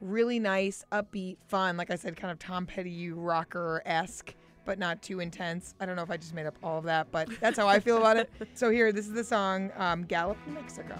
really 0.00 0.38
nice, 0.38 0.84
upbeat, 0.92 1.36
fun. 1.48 1.76
Like 1.76 1.90
I 1.90 1.96
said, 1.96 2.16
kind 2.16 2.30
of 2.30 2.38
Tom 2.38 2.66
Petty 2.66 3.10
rocker 3.10 3.82
esque, 3.84 4.34
but 4.64 4.78
not 4.78 5.02
too 5.02 5.20
intense. 5.20 5.74
I 5.80 5.86
don't 5.86 5.96
know 5.96 6.02
if 6.02 6.10
I 6.10 6.16
just 6.16 6.34
made 6.34 6.46
up 6.46 6.56
all 6.62 6.78
of 6.78 6.84
that, 6.84 7.10
but 7.10 7.28
that's 7.40 7.58
how 7.58 7.68
I 7.68 7.80
feel 7.80 7.98
about 7.98 8.16
it. 8.16 8.30
So 8.54 8.70
here, 8.70 8.92
this 8.92 9.06
is 9.06 9.12
the 9.12 9.24
song 9.24 9.70
um, 9.76 10.04
"Gallup, 10.04 10.36
New 10.46 10.54
Mexico." 10.54 10.98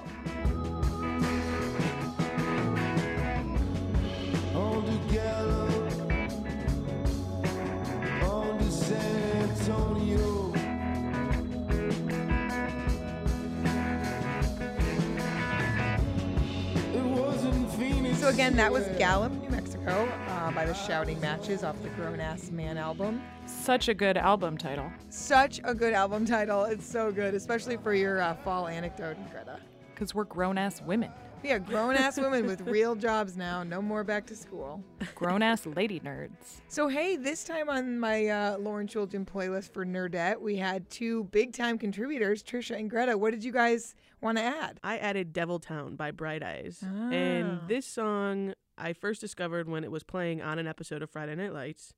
So 18.20 18.28
again, 18.28 18.54
that 18.56 18.70
was 18.70 18.86
Gallup, 18.98 19.32
New 19.32 19.48
Mexico, 19.48 20.06
uh, 20.28 20.50
by 20.50 20.66
the 20.66 20.74
Shouting 20.74 21.18
Matches 21.22 21.64
off 21.64 21.82
the 21.82 21.88
Grown 21.88 22.20
Ass 22.20 22.50
Man 22.50 22.76
album. 22.76 23.22
Such 23.46 23.88
a 23.88 23.94
good 23.94 24.18
album 24.18 24.58
title. 24.58 24.92
Such 25.08 25.58
a 25.64 25.74
good 25.74 25.94
album 25.94 26.26
title. 26.26 26.64
It's 26.64 26.84
so 26.84 27.10
good, 27.10 27.32
especially 27.32 27.78
for 27.78 27.94
your 27.94 28.20
uh, 28.20 28.34
fall 28.44 28.68
anecdote, 28.68 29.16
Greta. 29.32 29.58
Because 29.94 30.14
we're 30.14 30.24
grown 30.24 30.58
ass 30.58 30.82
women, 30.82 31.10
We 31.42 31.52
are 31.52 31.58
grown 31.58 31.96
ass 31.96 32.18
women 32.18 32.46
with 32.46 32.60
real 32.62 32.94
jobs 32.94 33.36
now. 33.36 33.62
No 33.62 33.80
more 33.80 34.04
back 34.04 34.26
to 34.26 34.36
school. 34.36 34.84
grown 35.14 35.42
ass 35.42 35.64
lady 35.64 35.98
nerds. 36.00 36.60
So 36.68 36.88
hey, 36.88 37.16
this 37.16 37.44
time 37.44 37.70
on 37.70 37.98
my 37.98 38.26
uh, 38.26 38.58
Lauren 38.58 38.86
Children 38.86 39.24
playlist 39.24 39.72
for 39.72 39.86
Nerdette, 39.86 40.40
we 40.40 40.56
had 40.56 40.90
two 40.90 41.24
big 41.24 41.54
time 41.54 41.78
contributors, 41.78 42.42
Tricia 42.42 42.76
and 42.78 42.90
Greta. 42.90 43.16
What 43.16 43.30
did 43.30 43.42
you 43.42 43.52
guys 43.52 43.94
want 44.20 44.36
to 44.36 44.44
add? 44.44 44.80
I 44.84 44.98
added 44.98 45.32
Devil 45.32 45.58
Town 45.58 45.96
by 45.96 46.10
Bright 46.10 46.42
Eyes. 46.42 46.84
Ah. 46.84 47.10
And 47.10 47.60
this 47.68 47.86
song 47.86 48.52
I 48.76 48.92
first 48.92 49.20
discovered 49.20 49.68
when 49.68 49.82
it 49.82 49.90
was 49.90 50.02
playing 50.02 50.42
on 50.42 50.58
an 50.58 50.66
episode 50.66 51.02
of 51.02 51.10
Friday 51.10 51.34
Night 51.36 51.54
Lights. 51.54 51.94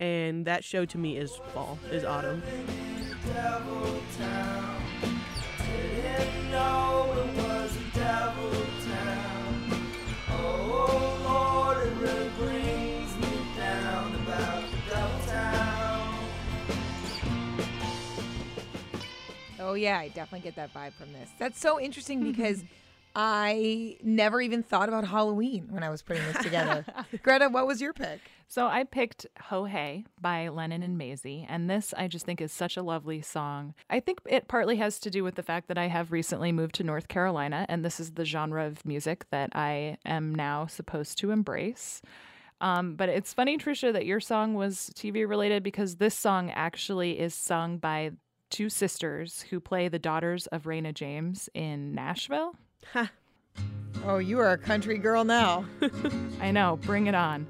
And 0.00 0.44
that 0.46 0.64
show 0.64 0.84
to 0.86 0.98
me 0.98 1.16
is 1.16 1.36
fall, 1.54 1.78
is 1.92 2.04
autumn. 2.04 2.42
Oh 19.72 19.74
yeah, 19.74 19.98
I 19.98 20.08
definitely 20.08 20.40
get 20.40 20.56
that 20.56 20.74
vibe 20.74 20.92
from 20.92 21.14
this. 21.14 21.30
That's 21.38 21.58
so 21.58 21.80
interesting 21.80 22.22
because 22.30 22.62
I 23.16 23.96
never 24.02 24.42
even 24.42 24.62
thought 24.62 24.90
about 24.90 25.06
Halloween 25.06 25.68
when 25.70 25.82
I 25.82 25.88
was 25.88 26.02
putting 26.02 26.22
this 26.24 26.42
together. 26.42 26.84
Greta, 27.22 27.48
what 27.48 27.66
was 27.66 27.80
your 27.80 27.94
pick? 27.94 28.20
So 28.48 28.66
I 28.66 28.84
picked 28.84 29.26
Ho 29.44 29.64
Hey 29.64 30.04
by 30.20 30.48
Lennon 30.48 30.82
and 30.82 31.00
Maisy, 31.00 31.46
and 31.48 31.70
this 31.70 31.94
I 31.96 32.06
just 32.06 32.26
think 32.26 32.42
is 32.42 32.52
such 32.52 32.76
a 32.76 32.82
lovely 32.82 33.22
song. 33.22 33.72
I 33.88 33.98
think 33.98 34.18
it 34.26 34.46
partly 34.46 34.76
has 34.76 35.00
to 35.00 35.10
do 35.10 35.24
with 35.24 35.36
the 35.36 35.42
fact 35.42 35.68
that 35.68 35.78
I 35.78 35.86
have 35.86 36.12
recently 36.12 36.52
moved 36.52 36.74
to 36.74 36.84
North 36.84 37.08
Carolina, 37.08 37.64
and 37.70 37.82
this 37.82 37.98
is 37.98 38.10
the 38.10 38.26
genre 38.26 38.66
of 38.66 38.84
music 38.84 39.24
that 39.30 39.56
I 39.56 39.96
am 40.04 40.34
now 40.34 40.66
supposed 40.66 41.16
to 41.20 41.30
embrace. 41.30 42.02
Um, 42.60 42.94
but 42.94 43.08
it's 43.08 43.32
funny, 43.32 43.56
Tricia, 43.56 43.90
that 43.94 44.04
your 44.04 44.20
song 44.20 44.52
was 44.52 44.90
TV 44.94 45.26
related 45.26 45.62
because 45.62 45.96
this 45.96 46.14
song 46.14 46.50
actually 46.50 47.18
is 47.18 47.34
sung 47.34 47.78
by 47.78 48.10
two 48.52 48.68
sisters 48.68 49.46
who 49.48 49.58
play 49.58 49.88
the 49.88 49.98
daughters 49.98 50.46
of 50.48 50.64
Rayna 50.64 50.92
Jaymes 50.92 51.48
in 51.54 51.94
Nashville. 51.94 52.54
Ha. 52.92 53.10
Oh, 54.04 54.18
you 54.18 54.38
are 54.40 54.52
a 54.52 54.58
country 54.58 54.98
girl 54.98 55.24
now. 55.24 55.64
I 56.40 56.50
know, 56.50 56.78
bring 56.82 57.06
it 57.06 57.14
on. 57.14 57.46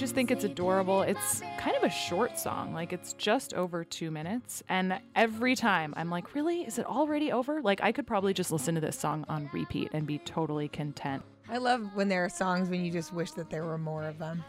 Just 0.00 0.14
think 0.14 0.30
it's 0.30 0.44
adorable. 0.44 1.02
It's 1.02 1.42
kind 1.58 1.76
of 1.76 1.82
a 1.84 1.90
short 1.90 2.38
song, 2.38 2.72
like 2.72 2.94
it's 2.94 3.12
just 3.12 3.52
over 3.52 3.84
two 3.84 4.10
minutes. 4.10 4.62
And 4.70 4.98
every 5.14 5.54
time 5.54 5.92
I'm 5.94 6.08
like, 6.08 6.34
really? 6.34 6.62
Is 6.62 6.78
it 6.78 6.86
already 6.86 7.30
over? 7.30 7.60
Like, 7.60 7.82
I 7.82 7.92
could 7.92 8.06
probably 8.06 8.32
just 8.32 8.50
listen 8.50 8.74
to 8.76 8.80
this 8.80 8.98
song 8.98 9.26
on 9.28 9.50
repeat 9.52 9.90
and 9.92 10.06
be 10.06 10.18
totally 10.18 10.68
content. 10.68 11.22
I 11.50 11.58
love 11.58 11.86
when 11.94 12.08
there 12.08 12.24
are 12.24 12.30
songs 12.30 12.70
when 12.70 12.82
you 12.82 12.90
just 12.90 13.12
wish 13.12 13.32
that 13.32 13.50
there 13.50 13.64
were 13.64 13.76
more 13.76 14.04
of 14.04 14.18
them. 14.18 14.42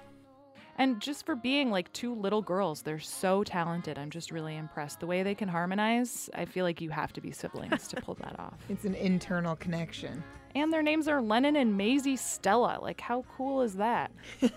And 0.81 0.99
just 0.99 1.27
for 1.27 1.35
being 1.35 1.69
like 1.69 1.93
two 1.93 2.15
little 2.15 2.41
girls, 2.41 2.81
they're 2.81 2.97
so 2.97 3.43
talented. 3.43 3.99
I'm 3.99 4.09
just 4.09 4.31
really 4.31 4.57
impressed. 4.57 4.99
The 4.99 5.05
way 5.05 5.21
they 5.21 5.35
can 5.35 5.47
harmonize, 5.47 6.27
I 6.33 6.45
feel 6.45 6.65
like 6.65 6.81
you 6.81 6.89
have 6.89 7.13
to 7.13 7.21
be 7.21 7.29
siblings 7.29 7.87
to 7.89 8.01
pull 8.01 8.15
that 8.15 8.39
off. 8.39 8.55
It's 8.67 8.83
an 8.85 8.95
internal 8.95 9.55
connection. 9.55 10.23
And 10.55 10.73
their 10.73 10.81
names 10.81 11.07
are 11.07 11.21
Lennon 11.21 11.55
and 11.55 11.79
Maisy 11.79 12.17
Stella. 12.17 12.79
Like, 12.81 12.99
how 12.99 13.23
cool 13.37 13.61
is 13.61 13.75
that? 13.75 14.11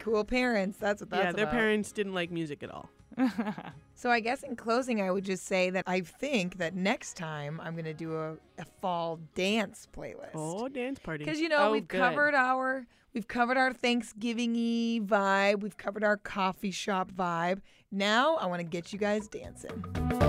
Cool 0.00 0.22
parents. 0.22 0.76
That's 0.78 1.00
what 1.00 1.08
that's 1.08 1.24
yeah, 1.24 1.32
their 1.32 1.44
about. 1.44 1.54
parents 1.54 1.92
didn't 1.92 2.12
like 2.12 2.30
music 2.30 2.62
at 2.62 2.70
all. 2.70 2.90
So 3.94 4.10
I 4.12 4.20
guess 4.20 4.44
in 4.44 4.54
closing, 4.54 5.02
I 5.02 5.10
would 5.10 5.24
just 5.24 5.44
say 5.46 5.70
that 5.70 5.82
I 5.88 6.02
think 6.02 6.58
that 6.58 6.72
next 6.76 7.16
time 7.16 7.60
I'm 7.60 7.72
going 7.72 7.84
to 7.84 7.92
do 7.92 8.14
a, 8.16 8.34
a 8.58 8.64
fall 8.80 9.18
dance 9.34 9.88
playlist. 9.92 10.30
Oh, 10.36 10.68
dance 10.68 11.00
party. 11.00 11.24
Because 11.24 11.40
you 11.40 11.48
know 11.48 11.66
Oh, 11.68 11.72
we've 11.72 11.88
good. 11.88 11.98
covered 11.98 12.34
our 12.36 12.86
we've 13.12 13.26
covered 13.26 13.56
our 13.56 13.72
Thanksgiving 13.72 14.54
y 14.54 15.00
vibe, 15.04 15.62
we've 15.62 15.76
covered 15.76 16.04
our 16.04 16.16
coffee 16.16 16.70
shop 16.70 17.10
vibe. 17.10 17.60
Now 17.90 18.36
I 18.36 18.46
want 18.46 18.60
to 18.60 18.64
get 18.64 18.92
you 18.92 19.00
guys 19.00 19.26
dancing. 19.26 20.27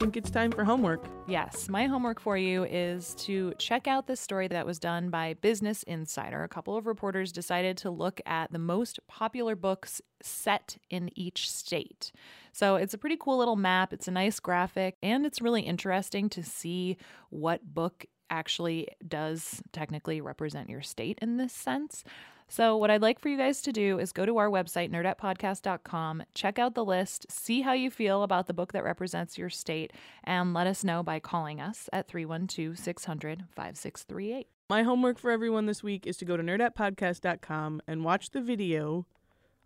Think 0.00 0.16
it's 0.16 0.30
time 0.30 0.50
for 0.50 0.64
homework. 0.64 1.04
Yes, 1.28 1.68
my 1.68 1.84
homework 1.84 2.20
for 2.20 2.34
you 2.38 2.64
is 2.64 3.14
to 3.16 3.52
check 3.58 3.86
out 3.86 4.06
this 4.06 4.18
story 4.18 4.48
that 4.48 4.64
was 4.64 4.78
done 4.78 5.10
by 5.10 5.34
Business 5.34 5.82
Insider. 5.82 6.42
A 6.42 6.48
couple 6.48 6.74
of 6.74 6.86
reporters 6.86 7.32
decided 7.32 7.76
to 7.78 7.90
look 7.90 8.18
at 8.24 8.50
the 8.50 8.58
most 8.58 8.98
popular 9.08 9.54
books 9.54 10.00
set 10.22 10.78
in 10.88 11.10
each 11.18 11.50
state. 11.50 12.12
So 12.50 12.76
it's 12.76 12.94
a 12.94 12.98
pretty 12.98 13.18
cool 13.20 13.36
little 13.36 13.56
map, 13.56 13.92
it's 13.92 14.08
a 14.08 14.10
nice 14.10 14.40
graphic, 14.40 14.96
and 15.02 15.26
it's 15.26 15.42
really 15.42 15.62
interesting 15.62 16.30
to 16.30 16.42
see 16.42 16.96
what 17.28 17.74
book 17.74 18.06
actually 18.30 18.88
does 19.06 19.62
technically 19.72 20.20
represent 20.20 20.70
your 20.70 20.82
state 20.82 21.18
in 21.20 21.36
this 21.36 21.52
sense. 21.52 22.04
So, 22.48 22.76
what 22.76 22.90
I'd 22.90 23.00
like 23.00 23.20
for 23.20 23.28
you 23.28 23.36
guys 23.36 23.62
to 23.62 23.72
do 23.72 24.00
is 24.00 24.10
go 24.10 24.26
to 24.26 24.38
our 24.38 24.48
website, 24.48 24.90
nerdettepodcast.com, 24.90 26.24
check 26.34 26.58
out 26.58 26.74
the 26.74 26.84
list, 26.84 27.30
see 27.30 27.60
how 27.60 27.74
you 27.74 27.92
feel 27.92 28.24
about 28.24 28.48
the 28.48 28.52
book 28.52 28.72
that 28.72 28.82
represents 28.82 29.38
your 29.38 29.50
state, 29.50 29.92
and 30.24 30.52
let 30.52 30.66
us 30.66 30.82
know 30.82 31.04
by 31.04 31.20
calling 31.20 31.60
us 31.60 31.88
at 31.92 32.08
312 32.08 32.76
600 32.76 33.44
5638. 33.54 34.48
My 34.68 34.82
homework 34.82 35.20
for 35.20 35.30
everyone 35.30 35.66
this 35.66 35.84
week 35.84 36.08
is 36.08 36.16
to 36.16 36.24
go 36.24 36.36
to 36.36 36.42
nerdettepodcast.com 36.42 37.82
and 37.86 38.04
watch 38.04 38.30
the 38.30 38.40
video 38.40 39.06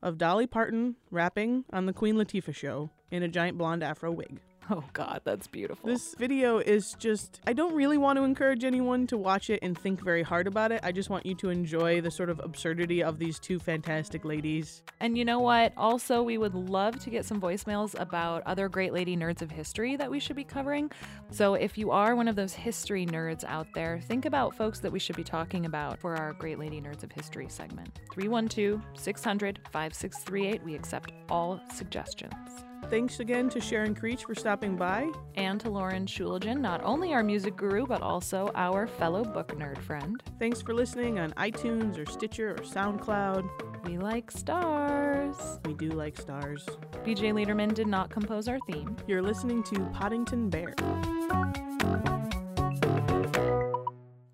of 0.03 0.19
Dolly 0.19 0.47
Parton 0.47 0.97
rapping 1.11 1.65
on 1.73 1.87
the 1.87 1.95
Queen 1.95 2.17
Latifah 2.17 2.55
show 2.55 2.91
in 3.11 3.23
a 3.23 3.29
giant 3.29 3.57
blonde 3.57 3.83
afro 3.83 4.13
wig. 4.13 4.41
Oh, 4.71 4.83
God, 4.95 5.21
that's 5.25 5.47
beautiful. 5.47 5.87
This 5.87 6.15
video 6.15 6.59
is 6.59 6.95
just, 6.99 7.41
I 7.47 7.53
don't 7.53 7.75
really 7.75 7.99
want 7.99 8.19
to 8.19 8.25
encourage 8.25 8.65
anyone 8.65 9.07
to 9.09 9.19
watch 9.19 9.51
it 9.51 9.61
and 9.63 9.77
think 9.77 10.03
very 10.03 10.23
hard 10.23 10.47
about 10.47 10.73
it. 10.73 10.81
I 10.83 10.91
just 10.91 11.11
want 11.11 11.27
you 11.27 11.35
to 11.37 11.51
enjoy 11.51 12.01
the 12.01 12.11
sort 12.11 12.31
of 12.31 12.41
absurdity 12.41 13.03
of 13.03 13.19
these 13.19 13.39
two 13.39 13.59
fantastic 13.59 14.25
ladies. 14.25 14.83
And 15.01 15.19
you 15.19 15.25
know 15.25 15.39
what? 15.39 15.75
Also, 15.77 16.23
we 16.23 16.39
would 16.39 16.55
love 16.55 16.99
to 17.01 17.11
get 17.11 17.27
some 17.27 17.41
voicemails 17.41 17.99
about 18.01 18.43
other 18.47 18.71
great 18.71 18.95
lady 18.95 19.17
nerds 19.17 19.43
of 19.43 19.51
history 19.51 19.97
that 19.97 20.11
we 20.11 20.19
should 20.19 20.37
be 20.37 20.45
covering. 20.45 20.91
So 21.31 21.55
if 21.55 21.77
you 21.77 21.91
are 21.91 22.17
one 22.17 22.29
of 22.29 22.37
those 22.37 22.55
history 22.55 23.05
nerds 23.05 23.45
out 23.45 23.67
there, 23.75 24.01
think 24.01 24.25
about 24.25 24.57
folks 24.57 24.81
that 24.81 24.91
we 24.91 24.99
should 24.99 25.17
be 25.17 25.25
talking 25.25 25.67
about 25.67 26.01
for 26.01 26.17
our 26.17 26.33
Great 26.33 26.59
Lady 26.59 26.81
Nerds 26.81 27.03
of 27.03 27.13
History 27.13 27.49
segment. 27.49 28.01
312 28.15 28.81
600 28.95 29.61
5638. 29.71 30.65
We 30.65 30.75
accept 30.75 31.13
all 31.29 31.61
suggestions. 31.73 32.65
Thanks 32.91 33.19
again 33.19 33.49
to 33.51 33.61
Sharon 33.61 33.95
Creech 33.95 34.25
for 34.25 34.35
stopping 34.35 34.77
by. 34.77 35.11
And 35.35 35.61
to 35.61 35.71
Lauren 35.71 36.07
Schuligen, 36.07 36.61
not 36.61 36.83
only 36.85 37.13
our 37.13 37.23
music 37.23 37.57
guru, 37.57 37.87
but 37.87 38.03
also 38.03 38.51
our 38.55 38.87
fellow 38.87 39.25
book 39.25 39.49
nerd 39.59 39.79
friend. 39.79 40.23
Thanks 40.39 40.63
for 40.63 40.75
listening 40.75 41.19
on 41.19 41.33
iTunes 41.33 41.99
or 41.99 42.09
Stitcher 42.11 42.53
or 42.53 42.59
SoundCloud. 42.59 43.87
We 43.87 43.99
like 43.99 44.31
stars. 44.31 45.59
We 45.65 45.75
do 45.75 45.91
like 45.91 46.17
stars. 46.17 46.65
BJ 47.05 47.33
Leiderman 47.33 47.75
did 47.75 47.87
not 47.87 48.11
compose 48.11 48.49
our 48.49 48.59
theme. 48.71 48.97
You're 49.07 49.23
listening 49.23 49.63
to 49.65 49.81
Podington 49.93 50.49
Bear. 50.51 50.75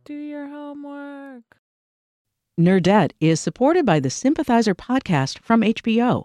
Do 0.05 0.15
your 0.15 0.49
homework. 0.49 1.45
Nerdette 2.61 3.13
is 3.21 3.41
supported 3.41 3.87
by 3.87 4.01
the 4.01 4.11
Sympathizer 4.11 4.75
podcast 4.75 5.39
from 5.39 5.63
HBO. 5.63 6.25